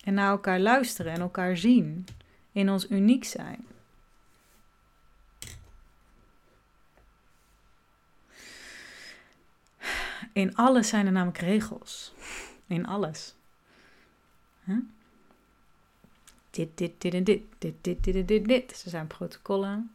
En 0.04 0.14
naar 0.14 0.30
elkaar 0.30 0.60
luisteren 0.60 1.12
en 1.12 1.22
elkaar 1.22 1.58
zien. 1.58 2.06
In 2.52 2.70
ons 2.70 2.90
uniek 2.90 3.24
zijn. 3.24 3.66
In 10.34 10.56
alles 10.56 10.88
zijn 10.90 11.06
er 11.06 11.12
namelijk 11.12 11.38
regels. 11.38 12.14
In 12.68 12.86
alles. 12.86 13.36
Huh? 14.64 14.78
Dit, 16.58 16.78
dit, 16.78 17.02
dit 17.02 17.14
en 17.14 17.24
dit. 17.24 17.42
Dit, 17.58 17.74
dit, 17.82 18.04
dit 18.04 18.16
en 18.16 18.26
dit, 18.26 18.46
dit. 18.46 18.78
Ze 18.78 18.90
zijn 18.90 19.08
protocollen. 19.08 19.92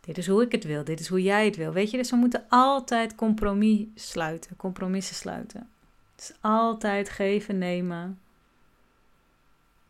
Dit 0.00 0.18
is 0.18 0.26
hoe 0.26 0.42
ik 0.42 0.52
het 0.52 0.64
wil, 0.64 0.84
dit 0.84 1.00
is 1.00 1.08
hoe 1.08 1.22
jij 1.22 1.44
het 1.44 1.56
wil. 1.56 1.72
Weet 1.72 1.90
je, 1.90 1.96
dus 1.96 2.10
we 2.10 2.16
moeten 2.16 2.44
altijd 2.48 3.14
compromis 3.14 3.86
sluiten, 3.94 4.56
compromissen 4.56 5.16
sluiten. 5.16 5.68
Dus 6.14 6.32
altijd 6.40 7.10
geven, 7.10 7.58
nemen 7.58 8.20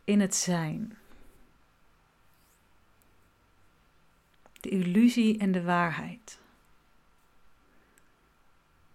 in 0.05 0.21
het 0.21 0.35
zijn. 0.35 0.97
De 4.61 4.69
illusie 4.69 5.39
en 5.39 5.53
de 5.53 5.63
waarheid. 5.63 6.39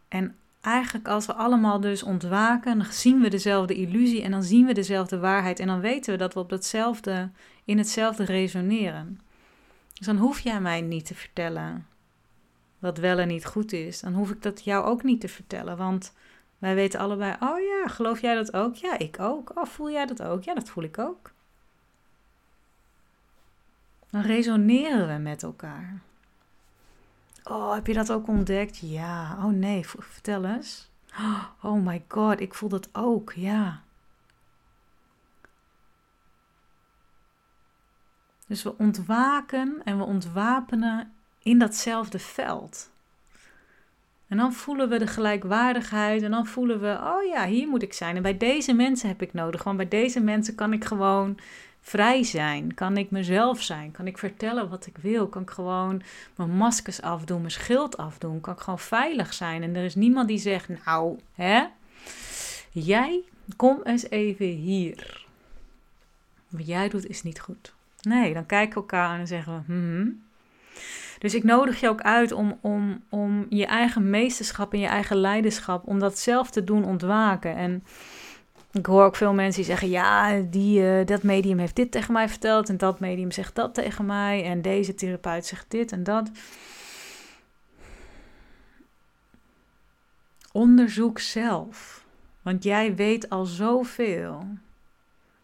En 0.08 0.36
eigenlijk 0.62 1.08
als 1.08 1.26
we 1.26 1.34
allemaal 1.34 1.80
dus 1.80 2.04
ontwaken, 2.04 2.78
dan 2.78 2.92
zien 2.92 3.22
we 3.22 3.30
dezelfde 3.30 3.76
illusie 3.76 4.22
en 4.24 4.32
dan 4.32 4.44
zien 4.44 4.66
we 4.66 4.74
dezelfde 4.74 5.20
waarheid 5.20 5.60
en 5.60 5.68
dan 5.68 5.80
weten 5.80 6.12
we 6.12 6.18
dat 6.18 6.34
we 6.34 6.40
op 6.40 6.50
datzelfde, 6.50 7.30
in 7.66 7.78
hetzelfde 7.78 8.24
resoneren. 8.24 9.20
Dus 9.94 10.06
dan 10.06 10.18
hoef 10.18 10.40
jij 10.40 10.62
mij 10.62 10.82
niet 10.82 11.06
te 11.06 11.16
vertellen 11.16 11.88
wat 12.80 12.98
wel 12.98 13.20
en 13.20 13.28
niet 13.28 13.46
goed 13.46 13.74
is. 13.74 14.00
Dan 14.00 14.14
hoef 14.14 14.30
ik 14.30 14.42
dat 14.42 14.64
jou 14.64 14.86
ook 14.86 15.04
niet 15.04 15.22
te 15.22 15.28
vertellen, 15.28 15.78
want 15.78 16.14
wij 16.58 16.76
weten 16.76 17.00
allebei, 17.00 17.36
oh 17.40 17.60
ja, 17.60 17.88
geloof 17.88 18.22
jij 18.22 18.36
dat 18.36 18.54
ook? 18.54 18.76
Ja, 18.76 18.98
ik 18.98 19.20
ook. 19.20 19.52
Oh, 19.58 19.66
voel 19.66 19.92
jij 19.92 20.06
dat 20.06 20.22
ook? 20.22 20.44
Ja, 20.44 20.54
dat 20.54 20.70
voel 20.70 20.84
ik 20.84 20.98
ook. 20.98 21.32
Dan 24.10 24.22
resoneren 24.22 25.08
we 25.08 25.22
met 25.22 25.44
elkaar. 25.44 26.02
Oh, 27.44 27.74
heb 27.74 27.88
je 27.88 27.94
dat 27.94 28.12
ook 28.12 28.28
ontdekt? 28.28 28.78
Ja. 28.78 29.38
Oh 29.38 29.52
nee, 29.52 29.88
vertel 29.88 30.46
eens. 30.46 30.90
Oh 31.62 31.86
my 31.86 32.04
god, 32.08 32.40
ik 32.40 32.54
voel 32.54 32.70
dat 32.70 32.90
ook. 32.92 33.34
Ja. 33.36 33.82
Dus 38.48 38.64
we 38.64 38.78
ontwaken 38.78 39.82
en 39.84 39.98
we 39.98 40.04
ontwapenen 40.04 41.14
in 41.44 41.60
datzelfde 41.60 42.20
veld. 42.20 42.90
En 44.28 44.38
dan 44.38 44.54
voelen 44.54 44.90
we 44.90 44.98
de 44.98 45.08
gelijkwaardigheid 45.08 46.22
en 46.22 46.32
dan 46.32 46.46
voelen 46.46 46.80
we, 46.80 47.00
oh 47.04 47.24
ja, 47.24 47.46
hier 47.46 47.68
moet 47.68 47.82
ik 47.82 47.94
zijn. 47.94 48.16
En 48.16 48.22
bij 48.22 48.38
deze 48.38 48.74
mensen 48.74 49.08
heb 49.08 49.22
ik 49.22 49.34
nodig, 49.34 49.64
want 49.64 49.78
bij 49.78 49.88
deze 49.88 50.20
mensen 50.20 50.56
kan 50.56 50.74
ik 50.74 50.86
gewoon 50.86 51.38
vrij 51.82 52.24
zijn. 52.24 52.74
Kan 52.74 52.98
ik 52.98 53.12
mezelf 53.12 53.62
zijn? 53.62 53.92
Kan 53.92 54.08
ik 54.08 54.18
vertellen 54.18 54.70
wat 54.70 54.86
ik 54.86 54.98
wil? 54.98 55.28
Kan 55.28 55.42
ik 55.42 55.50
gewoon 55.50 56.02
mijn 56.36 56.56
maskers 56.56 57.02
afdoen, 57.02 57.40
mijn 57.40 57.52
schild 57.52 57.98
afdoen? 57.98 58.42
Kan 58.42 58.54
ik 58.54 58.60
gewoon 58.60 58.80
veilig 58.80 59.34
zijn? 59.34 59.64
En 59.64 59.76
er 59.76 59.84
is 59.84 59.96
niemand 59.96 60.28
die 60.28 60.38
zegt, 60.38 60.86
nou, 60.86 61.20
hè? 61.34 61.66
Jij, 62.72 63.24
kom 63.56 63.80
eens 63.84 64.10
even 64.10 64.46
hier. 64.46 65.26
Wat 66.48 66.68
jij 66.68 66.90
doet 66.90 67.08
is 67.08 67.24
niet 67.24 67.40
goed. 67.40 67.74
Nee, 68.02 68.34
dan 68.34 68.46
kijken 68.46 68.74
we 68.74 68.80
elkaar 68.80 69.08
aan 69.08 69.20
en 69.20 69.28
zeggen 69.28 69.56
we, 69.56 69.74
hmm. 69.74 70.22
Dus 71.22 71.34
ik 71.34 71.44
nodig 71.44 71.80
je 71.80 71.90
ook 71.90 72.02
uit 72.02 72.32
om, 72.32 72.58
om, 72.62 73.04
om 73.10 73.46
je 73.50 73.66
eigen 73.66 74.10
meesterschap 74.10 74.74
en 74.74 74.80
je 74.80 74.88
eigen 74.88 75.18
leiderschap, 75.18 75.88
om 75.88 76.00
dat 76.00 76.20
zelf 76.20 76.52
te 76.52 76.64
doen 76.64 76.86
ontwaken. 76.86 77.56
En 77.56 77.84
ik 78.72 78.86
hoor 78.86 79.04
ook 79.04 79.16
veel 79.16 79.34
mensen 79.34 79.62
die 79.62 79.72
zeggen: 79.72 79.90
ja, 79.90 80.42
die, 80.50 80.82
uh, 80.82 81.06
dat 81.06 81.24
medium 81.24 81.58
heeft 81.58 81.76
dit 81.76 81.92
tegen 81.92 82.14
mij 82.14 82.30
verteld. 82.30 82.70
En 82.70 82.78
dat 82.78 83.00
medium 83.00 83.32
zegt 83.32 83.56
dat 83.56 83.74
tegen 83.74 84.06
mij. 84.06 84.44
En 84.44 84.62
deze 84.62 84.96
therapeut 84.96 85.46
zegt 85.46 85.66
dit 85.68 85.92
en 85.92 86.04
dat. 86.04 86.32
Onderzoek 90.52 91.20
zelf. 91.20 92.06
Want 92.42 92.64
jij 92.64 92.96
weet 92.96 93.30
al 93.30 93.46
zoveel. 93.46 94.48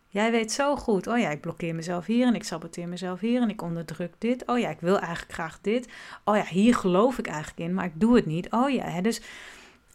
Jij 0.07 0.31
weet 0.31 0.51
zo 0.51 0.75
goed. 0.75 1.07
Oh 1.07 1.17
ja, 1.19 1.29
ik 1.29 1.41
blokkeer 1.41 1.75
mezelf 1.75 2.05
hier 2.05 2.27
en 2.27 2.35
ik 2.35 2.43
saboteer 2.43 2.87
mezelf 2.87 3.19
hier 3.19 3.41
en 3.41 3.49
ik 3.49 3.61
onderdruk 3.61 4.13
dit. 4.17 4.45
Oh 4.45 4.59
ja, 4.59 4.69
ik 4.69 4.79
wil 4.79 4.99
eigenlijk 4.99 5.33
graag 5.33 5.59
dit. 5.61 5.87
Oh 6.23 6.35
ja, 6.35 6.45
hier 6.45 6.75
geloof 6.75 7.17
ik 7.17 7.27
eigenlijk 7.27 7.59
in, 7.69 7.73
maar 7.73 7.85
ik 7.85 7.99
doe 7.99 8.15
het 8.15 8.25
niet. 8.25 8.51
Oh 8.51 8.69
ja, 8.69 8.83
hè, 8.83 9.01
dus 9.01 9.21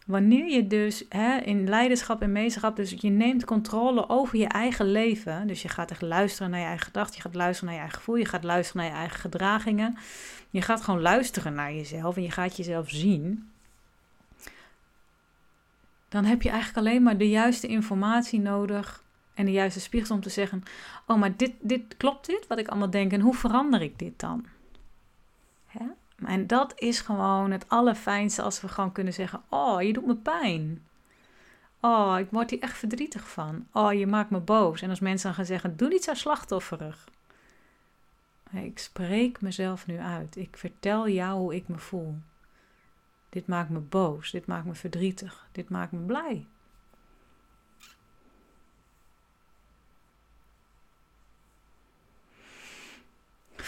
Wanneer 0.05 0.49
je 0.49 0.67
dus 0.67 1.03
hè, 1.09 1.37
in 1.37 1.69
leiderschap 1.69 2.21
en 2.21 2.31
meesterschap, 2.31 2.75
dus 2.75 2.93
je 2.97 3.09
neemt 3.09 3.45
controle 3.45 4.09
over 4.09 4.37
je 4.37 4.47
eigen 4.47 4.91
leven. 4.91 5.47
Dus 5.47 5.61
je 5.61 5.69
gaat 5.69 5.91
echt 5.91 6.01
luisteren 6.01 6.51
naar 6.51 6.59
je 6.59 6.65
eigen 6.65 6.85
gedachten, 6.85 7.15
je 7.15 7.21
gaat 7.21 7.35
luisteren 7.35 7.65
naar 7.65 7.75
je 7.75 7.81
eigen 7.81 7.99
gevoel, 7.99 8.15
je 8.15 8.25
gaat 8.25 8.43
luisteren 8.43 8.81
naar 8.81 8.91
je 8.91 8.97
eigen 8.97 9.19
gedragingen. 9.19 9.97
Je 10.49 10.61
gaat 10.61 10.81
gewoon 10.81 11.01
luisteren 11.01 11.53
naar 11.53 11.73
jezelf 11.73 12.15
en 12.15 12.23
je 12.23 12.31
gaat 12.31 12.57
jezelf 12.57 12.89
zien. 12.89 13.49
Dan 16.09 16.25
heb 16.25 16.41
je 16.41 16.49
eigenlijk 16.49 16.87
alleen 16.87 17.03
maar 17.03 17.17
de 17.17 17.29
juiste 17.29 17.67
informatie 17.67 18.39
nodig 18.39 19.03
en 19.33 19.45
de 19.45 19.51
juiste 19.51 19.79
spiegels 19.79 20.11
om 20.11 20.21
te 20.21 20.29
zeggen: 20.29 20.63
Oh, 21.07 21.17
maar 21.17 21.37
dit, 21.37 21.53
dit 21.59 21.97
klopt 21.97 22.25
dit, 22.25 22.47
wat 22.47 22.59
ik 22.59 22.67
allemaal 22.67 22.89
denk, 22.89 23.11
en 23.11 23.21
hoe 23.21 23.35
verander 23.35 23.81
ik 23.81 23.99
dit 23.99 24.19
dan? 24.19 24.45
Hè? 25.65 25.85
En 26.25 26.47
dat 26.47 26.73
is 26.75 26.99
gewoon 26.99 27.51
het 27.51 27.69
allerfijnste 27.69 28.41
als 28.41 28.61
we 28.61 28.67
gewoon 28.67 28.91
kunnen 28.91 29.13
zeggen: 29.13 29.41
Oh, 29.49 29.81
je 29.81 29.93
doet 29.93 30.05
me 30.05 30.15
pijn. 30.15 30.83
Oh, 31.79 32.15
ik 32.19 32.27
word 32.31 32.49
hier 32.49 32.61
echt 32.61 32.77
verdrietig 32.77 33.29
van. 33.29 33.67
Oh, 33.71 33.93
je 33.93 34.07
maakt 34.07 34.29
me 34.29 34.39
boos. 34.39 34.81
En 34.81 34.89
als 34.89 34.99
mensen 34.99 35.27
dan 35.27 35.35
gaan 35.35 35.45
zeggen: 35.45 35.77
Doe 35.77 35.87
niet 35.87 36.03
zo 36.03 36.13
slachtofferig. 36.13 37.07
Ik 38.51 38.79
spreek 38.79 39.41
mezelf 39.41 39.87
nu 39.87 39.99
uit. 39.99 40.35
Ik 40.35 40.57
vertel 40.57 41.09
jou 41.09 41.39
hoe 41.39 41.55
ik 41.55 41.67
me 41.67 41.77
voel. 41.77 42.17
Dit 43.29 43.47
maakt 43.47 43.69
me 43.69 43.79
boos. 43.79 44.31
Dit 44.31 44.45
maakt 44.45 44.65
me 44.65 44.73
verdrietig. 44.73 45.47
Dit 45.51 45.69
maakt 45.69 45.91
me 45.91 45.99
blij. 45.99 46.47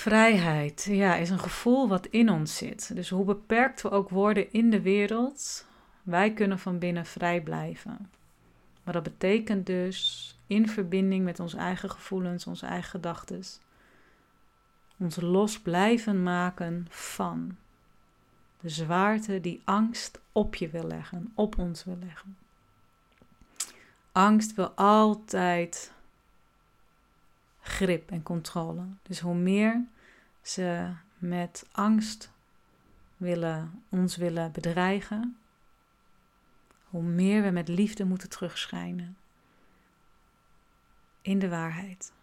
Vrijheid, 0.06 0.84
ja, 0.90 1.16
is 1.16 1.30
een 1.30 1.40
gevoel 1.40 1.88
wat 1.88 2.06
in 2.06 2.30
ons 2.30 2.58
zit. 2.58 2.96
Dus 2.96 3.10
hoe 3.10 3.26
beperkt 3.26 3.82
we 3.82 3.92
ook 3.92 4.10
worden 4.10 4.52
in 4.52 4.70
de 4.70 4.82
wereld, 4.82 5.68
wij 6.04 6.34
kunnen 6.34 6.60
van 6.60 6.80
binnen 6.80 7.06
vrij 7.06 7.42
blijven. 7.42 8.10
Maar 8.84 8.94
dat 8.94 9.04
betekent 9.04 9.66
dus 9.66 10.40
in 10.48 10.70
verbinding 10.70 11.24
met 11.24 11.40
onze 11.40 11.58
eigen 11.58 11.90
gevoelens, 11.90 12.48
onze 12.48 12.66
eigen 12.66 12.90
gedachten, 12.90 13.44
ons 14.98 15.16
los 15.22 15.60
blijven 15.60 16.24
maken 16.24 16.86
van 16.90 17.56
de 18.60 18.70
zwaarte 18.70 19.42
die 19.42 19.62
angst 19.64 20.20
op 20.32 20.56
je 20.56 20.70
wil 20.70 20.88
leggen, 20.88 21.32
op 21.36 21.58
ons 21.58 21.84
wil 21.84 21.98
leggen. 22.00 22.38
Angst 24.12 24.56
wil 24.56 24.70
altijd 24.70 25.94
grip 27.62 28.12
en 28.12 28.24
controle. 28.24 28.84
Dus 29.04 29.20
hoe 29.20 29.36
meer 29.36 29.94
ze 30.48 30.92
met 31.18 31.66
angst 31.72 32.32
willen, 33.18 33.84
ons 33.90 34.16
willen 34.16 34.52
bedreigen, 34.52 35.38
hoe 36.90 37.04
meer 37.04 37.44
we 37.44 37.50
met 37.50 37.68
liefde 37.68 38.06
moeten 38.06 38.30
terugschijnen 38.30 39.18
in 41.22 41.40
de 41.40 41.50
waarheid. 41.50 42.14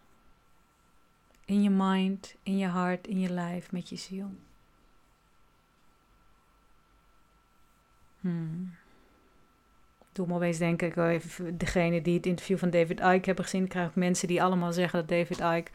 In 1.45 1.63
je 1.63 1.69
mind, 1.69 2.35
in 2.43 2.57
je 2.57 2.67
hart, 2.67 3.07
in 3.07 3.19
je 3.19 3.29
lijf, 3.29 3.71
met 3.71 3.89
je 3.89 3.95
ziel. 3.95 4.31
Hmm. 8.19 8.75
Doe 10.11 10.27
me 10.27 10.33
opeens 10.33 10.57
denken, 10.57 10.87
ik 10.87 10.95
even 10.95 11.57
degene 11.57 12.01
die 12.01 12.15
het 12.15 12.25
interview 12.25 12.57
van 12.57 12.69
David 12.69 12.99
Icke 12.99 13.25
hebben 13.25 13.43
gezien, 13.43 13.67
krijg 13.67 13.89
ik 13.89 13.95
mensen 13.95 14.27
die 14.27 14.43
allemaal 14.43 14.73
zeggen 14.73 14.99
dat 14.99 15.09
David 15.09 15.39
Icke 15.39 15.71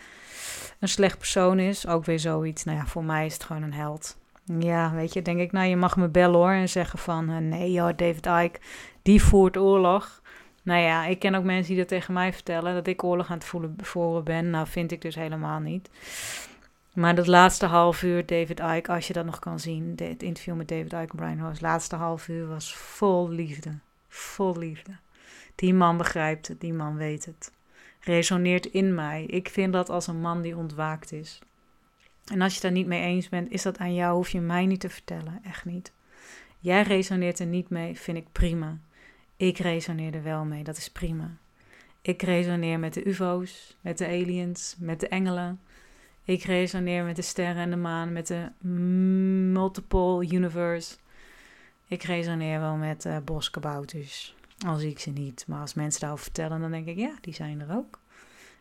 een 0.79 0.89
slecht 0.89 1.19
persoon 1.19 1.59
is. 1.59 1.87
Ook 1.87 2.05
weer 2.05 2.19
zoiets. 2.19 2.65
Nou 2.65 2.79
ja, 2.79 2.87
voor 2.87 3.05
mij 3.05 3.27
is 3.27 3.35
het 3.35 3.45
gewoon 3.45 3.63
een 3.63 3.75
held. 3.75 4.17
Ja, 4.59 4.93
weet 4.95 5.13
je, 5.13 5.23
denk 5.23 5.39
ik, 5.39 5.53
nou 5.53 5.69
je 5.69 5.77
mag 5.77 5.97
me 5.97 6.09
bellen 6.09 6.37
hoor 6.37 6.51
en 6.51 6.69
zeggen 6.69 6.99
van, 6.99 7.31
uh, 7.31 7.37
nee 7.37 7.73
joh, 7.73 7.97
David 7.97 8.27
Icke, 8.27 8.61
die 9.03 9.23
voert 9.23 9.57
oorlog. 9.57 10.23
Nou 10.63 10.81
ja, 10.81 11.05
ik 11.07 11.19
ken 11.19 11.35
ook 11.35 11.45
mensen 11.45 11.67
die 11.67 11.77
dat 11.77 11.89
tegen 11.89 12.15
mij 12.15 12.33
vertellen, 12.33 12.75
dat 12.75 12.87
ik 12.87 13.05
oorlog 13.05 13.31
aan 13.31 13.37
het 13.37 13.47
voelen, 13.47 13.77
voeren 13.77 14.25
ben. 14.25 14.51
Nou, 14.51 14.67
vind 14.67 14.93
ik 14.93 15.01
dus 15.03 15.15
helemaal 15.15 15.59
niet. 15.59 15.91
Maar 16.95 17.15
dat 17.15 17.27
laatste 17.27 17.67
half 17.67 18.03
uur, 18.03 18.27
David 18.27 18.61
Icke, 18.61 18.93
als 18.93 19.07
je 19.07 19.13
dat 19.13 19.25
nog 19.25 19.39
kan 19.39 19.61
zien, 19.61 19.93
het 19.97 20.23
interview 20.23 20.55
met 20.55 20.69
David 20.69 20.93
Icke 20.93 21.17
Brian 21.17 21.39
het 21.39 21.61
laatste 21.61 21.97
half 21.97 22.29
uur 22.29 22.49
was 22.49 22.75
vol 22.75 23.29
liefde. 23.29 23.79
Vol 24.09 24.59
liefde. 24.59 24.93
Die 25.55 25.75
man 25.75 25.97
begrijpt 25.97 26.49
het, 26.49 26.61
die 26.61 26.73
man 26.73 26.97
weet 26.97 27.25
het. 27.25 27.53
Resoneert 28.09 28.67
in 28.67 28.95
mij. 28.95 29.25
Ik 29.25 29.49
vind 29.49 29.73
dat 29.73 29.89
als 29.89 30.07
een 30.07 30.21
man 30.21 30.43
die 30.43 30.57
ontwaakt 30.57 31.13
is. 31.13 31.39
En 32.33 32.41
als 32.41 32.55
je 32.55 32.61
daar 32.61 32.73
niet 32.73 32.87
mee 32.87 33.03
eens 33.03 33.29
bent, 33.29 33.51
is 33.51 33.63
dat 33.63 33.79
aan 33.79 33.95
jou, 33.95 34.15
hoef 34.17 34.29
je 34.29 34.41
mij 34.41 34.67
niet 34.67 34.81
te 34.81 34.89
vertellen. 34.89 35.41
Echt 35.45 35.65
niet. 35.65 35.93
Jij 36.59 36.83
resoneert 36.83 37.39
er 37.39 37.47
niet 37.47 37.69
mee, 37.69 37.99
vind 37.99 38.17
ik 38.17 38.27
prima. 38.33 38.79
Ik 39.37 39.59
resoneer 39.59 40.15
er 40.15 40.23
wel 40.23 40.45
mee, 40.45 40.65
dat 40.65 40.77
is 40.77 40.91
prima. 40.91 41.37
Ik 42.03 42.23
resoneer 42.23 42.79
met 42.79 42.95
de 42.95 43.09
UFO's, 43.09 43.77
met 43.81 43.99
de 43.99 44.07
aliens, 44.07 44.77
met 44.79 45.01
de 45.01 45.09
engelen. 45.09 45.61
Ik 46.25 46.43
resoneer 46.43 47.05
met 47.05 47.17
de 47.17 47.23
sterren 47.23 47.63
en 47.63 47.71
de 47.71 47.77
maan, 47.77 48.13
met 48.13 48.27
de 48.27 48.69
multiple 49.53 50.29
universe. 50.31 50.97
Ik 51.87 52.03
resoneer 52.03 52.61
wel 52.61 52.77
met 52.77 53.05
uh, 53.05 53.17
boskabouters. 53.25 54.37
Al 54.67 54.77
zie 54.77 54.91
ik 54.91 54.99
ze 54.99 55.11
niet. 55.11 55.45
Maar 55.47 55.61
als 55.61 55.75
mensen 55.75 56.01
daarover 56.01 56.25
vertellen, 56.25 56.61
dan 56.61 56.71
denk 56.71 56.87
ik, 56.87 56.97
ja, 56.97 57.15
die 57.21 57.35
zijn 57.35 57.61
er 57.61 57.77
ook. 57.77 58.01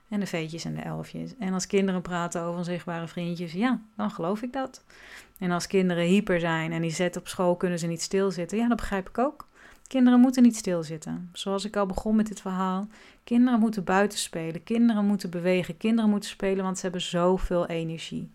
En 0.10 0.20
de 0.20 0.26
veetjes 0.26 0.66
en 0.66 0.76
de 0.76 0.82
elfjes. 0.82 1.32
En 1.39 1.53
als 1.53 1.68
kinderen 1.68 2.01
praten 2.01 2.41
over 2.41 2.58
onzichtbare 2.58 3.08
vriendjes, 3.08 3.51
ja, 3.51 3.82
dan 3.95 4.12
geloof 4.12 4.41
ik 4.41 4.53
dat. 4.53 4.84
En 5.39 5.51
als 5.51 5.68
kinderen 5.68 6.03
hyper 6.03 6.39
zijn 6.39 6.72
en 6.72 6.82
die 6.82 6.91
zetten 6.91 7.22
op 7.22 7.28
school 7.28 7.55
kunnen 7.55 7.80
ze 7.80 7.88
niet 7.88 8.01
stilzitten, 8.01 8.58
ja, 8.58 8.68
dat 8.68 8.78
begrijp 8.78 9.10
ik 9.10 9.18
ook. 9.18 9.47
Kinderen 9.88 10.20
moeten 10.20 10.43
niet 10.43 10.55
stilzitten. 10.55 11.30
Zoals 11.34 11.66
ik 11.66 11.76
al 11.76 11.86
begon 11.86 12.16
met 12.16 12.28
dit 12.28 12.41
verhaal. 12.41 12.88
Kinderen 13.24 13.60
moeten 13.60 13.84
buiten 13.84 14.20
spelen. 14.20 14.64
Kinderen 14.64 15.05
moeten 15.05 15.30
bewegen. 15.30 15.78
Kinderen 15.78 16.10
moeten 16.10 16.30
spelen, 16.30 16.64
want 16.64 16.76
ze 16.76 16.82
hebben 16.82 17.01
zoveel 17.01 17.68
energie. 17.68 18.32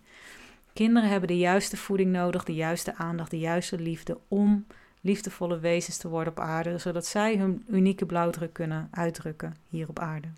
Kinderen 0.72 1.08
hebben 1.08 1.28
de 1.28 1.38
juiste 1.38 1.76
voeding 1.76 2.12
nodig, 2.12 2.44
de 2.44 2.54
juiste 2.54 2.94
aandacht, 2.94 3.30
de 3.30 3.38
juiste 3.38 3.80
liefde 3.80 4.18
om 4.28 4.66
liefdevolle 5.00 5.58
wezens 5.58 5.96
te 5.96 6.08
worden 6.08 6.32
op 6.32 6.40
aarde, 6.40 6.78
zodat 6.78 7.06
zij 7.06 7.36
hun 7.36 7.64
unieke 7.68 8.06
blauwdruk 8.06 8.52
kunnen 8.52 8.88
uitdrukken 8.90 9.56
hier 9.68 9.88
op 9.88 9.98
aarde. 9.98 10.28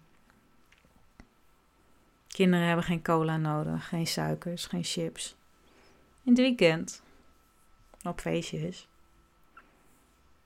Kinderen 2.35 2.67
hebben 2.67 2.85
geen 2.85 3.03
cola 3.03 3.37
nodig, 3.37 3.89
geen 3.89 4.07
suikers, 4.07 4.67
geen 4.67 4.85
chips. 4.85 5.37
In 6.23 6.33
het 6.33 6.41
weekend, 6.41 7.03
op 8.03 8.21
feestjes, 8.21 8.89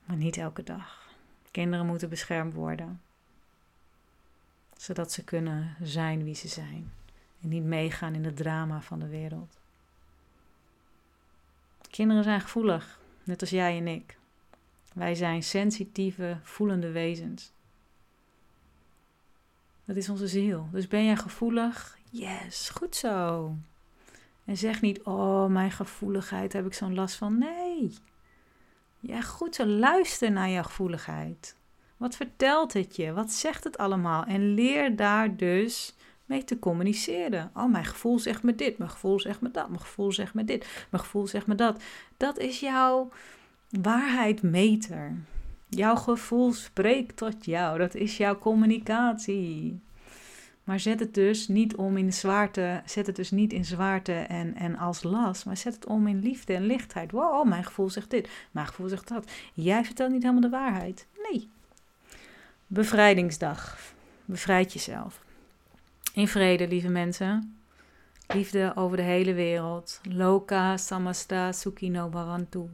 maar 0.05 0.17
niet 0.17 0.37
elke 0.37 0.63
dag. 0.63 1.09
Kinderen 1.51 1.87
moeten 1.87 2.09
beschermd 2.09 2.55
worden, 2.55 3.01
zodat 4.77 5.13
ze 5.13 5.25
kunnen 5.25 5.77
zijn 5.83 6.25
wie 6.25 6.35
ze 6.35 6.49
zijn 6.49 6.93
en 7.43 7.49
niet 7.49 7.65
meegaan 7.65 8.15
in 8.15 8.25
het 8.25 8.37
drama 8.37 8.81
van 8.81 8.99
de 8.99 9.09
wereld. 9.09 9.59
Kinderen 11.91 12.23
zijn 12.23 12.41
gevoelig, 12.41 13.01
net 13.25 13.41
als 13.41 13.51
jij 13.51 13.77
en 13.77 13.87
ik. 13.87 14.19
Wij 14.95 15.15
zijn 15.15 15.43
sensitieve, 15.43 16.39
voelende 16.43 16.91
wezens. 16.91 17.53
Dat 19.89 19.97
is 19.97 20.09
onze 20.09 20.27
ziel. 20.27 20.69
Dus 20.73 20.89
ben 20.89 21.05
jij 21.05 21.17
gevoelig? 21.17 21.99
Yes, 22.11 22.69
goed 22.69 22.97
zo. 22.97 23.55
En 24.45 24.57
zeg 24.57 24.81
niet, 24.81 25.03
oh, 25.03 25.47
mijn 25.47 25.71
gevoeligheid, 25.71 26.53
heb 26.53 26.67
ik 26.67 26.75
zo'n 26.75 26.95
last 26.95 27.17
van. 27.17 27.39
Nee. 27.39 27.95
Ja, 29.01 29.21
goed 29.21 29.55
zo. 29.55 29.67
Luister 29.67 30.31
naar 30.31 30.49
je 30.49 30.65
gevoeligheid. 30.65 31.57
Wat 31.97 32.17
vertelt 32.17 32.73
het 32.73 32.97
je? 32.97 33.13
Wat 33.13 33.33
zegt 33.33 33.65
het 33.65 33.79
allemaal? 33.79 34.25
En 34.25 34.55
leer 34.55 34.97
daar 34.97 35.37
dus 35.37 35.95
mee 36.25 36.45
te 36.45 36.59
communiceren. 36.59 37.51
Oh, 37.55 37.71
mijn 37.71 37.85
gevoel 37.85 38.19
zegt 38.19 38.43
me 38.43 38.55
dit, 38.55 38.79
mijn 38.79 38.91
gevoel 38.91 39.21
zegt 39.21 39.41
me 39.41 39.51
dat, 39.51 39.69
mijn 39.69 39.81
gevoel 39.81 40.13
zegt 40.13 40.35
me 40.35 40.45
dit, 40.45 40.87
mijn 40.91 41.03
gevoel 41.03 41.27
zegt 41.27 41.47
me 41.47 41.55
dat. 41.55 41.83
Dat 42.17 42.39
is 42.39 42.61
jouw 42.61 43.11
waarheidmeter. 43.71 45.17
Jouw 45.69 45.97
gevoel 45.97 46.53
spreekt 46.53 47.17
tot 47.17 47.45
jou. 47.45 47.79
Dat 47.79 47.95
is 47.95 48.17
jouw 48.17 48.39
communicatie. 48.39 49.81
Maar 50.65 50.81
zet 50.81 51.01
het 51.01 51.15
dus 51.15 51.49
niet 51.49 51.77
om 51.77 51.97
in 51.97 52.13
zwaarte, 52.13 52.83
zet 52.85 53.07
het 53.07 53.17
dus 53.17 53.31
niet 53.31 53.53
in 53.53 53.65
zwaarte 53.65 54.13
en, 54.13 54.55
en 54.55 54.77
als 54.77 55.03
last, 55.03 55.47
maar 55.47 55.57
zet 55.57 55.75
het 55.75 55.87
om 55.87 56.07
in 56.07 56.19
liefde 56.19 56.55
en 56.55 56.67
lichtheid. 56.67 57.11
Wow, 57.11 57.35
oh, 57.35 57.47
mijn 57.47 57.65
gevoel 57.65 57.91
zegt 57.91 58.11
dit, 58.11 58.29
mijn 58.51 58.67
gevoel 58.67 58.89
zegt 58.89 59.09
dat. 59.09 59.31
Jij 59.55 59.85
vertelt 59.85 60.11
niet 60.11 60.23
helemaal 60.23 60.43
de 60.43 60.49
waarheid. 60.49 61.07
Nee. 61.31 61.49
Bevrijdingsdag. 62.67 63.79
Bevrijd 64.25 64.73
jezelf. 64.73 65.21
In 66.15 66.29
vrede, 66.29 66.69
lieve 66.69 66.89
mensen. 66.89 67.59
Liefde 68.27 68.73
over 68.75 68.97
de 68.97 69.03
hele 69.03 69.35
wereld. 69.35 70.01
Loka 70.03 70.77
samasta 70.77 71.53
sukino 71.53 72.09
bhavantu. 72.09 72.69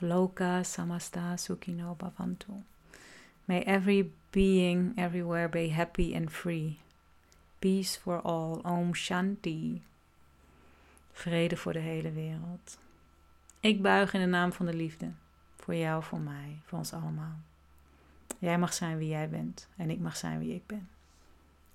Loka 0.00 0.62
samasta 0.62 1.36
sukino 1.36 1.96
bhavantu. 1.96 2.62
May 3.46 3.62
every 3.62 4.12
being 4.30 4.92
everywhere 4.96 5.48
be 5.48 5.68
happy 5.68 6.14
and 6.14 6.30
free. 6.30 6.78
Peace 7.60 7.96
for 7.96 8.20
all. 8.22 8.60
Om 8.64 8.94
Shanti. 8.94 9.82
Vrede 11.12 11.56
voor 11.56 11.72
de 11.72 11.78
hele 11.78 12.12
wereld. 12.12 12.78
Ik 13.60 13.82
buig 13.82 14.14
in 14.14 14.20
de 14.20 14.26
naam 14.26 14.52
van 14.52 14.66
de 14.66 14.74
liefde. 14.74 15.10
Voor 15.56 15.74
jou, 15.74 16.02
voor 16.02 16.20
mij, 16.20 16.60
voor 16.64 16.78
ons 16.78 16.92
allemaal. 16.92 17.36
Jij 18.38 18.58
mag 18.58 18.72
zijn 18.72 18.98
wie 18.98 19.08
jij 19.08 19.28
bent 19.28 19.68
en 19.76 19.90
ik 19.90 19.98
mag 19.98 20.16
zijn 20.16 20.38
wie 20.38 20.54
ik 20.54 20.66
ben. 20.66 20.88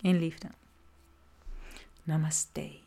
In 0.02 0.20
liefde. 0.20 0.48
Namaste. 2.04 2.81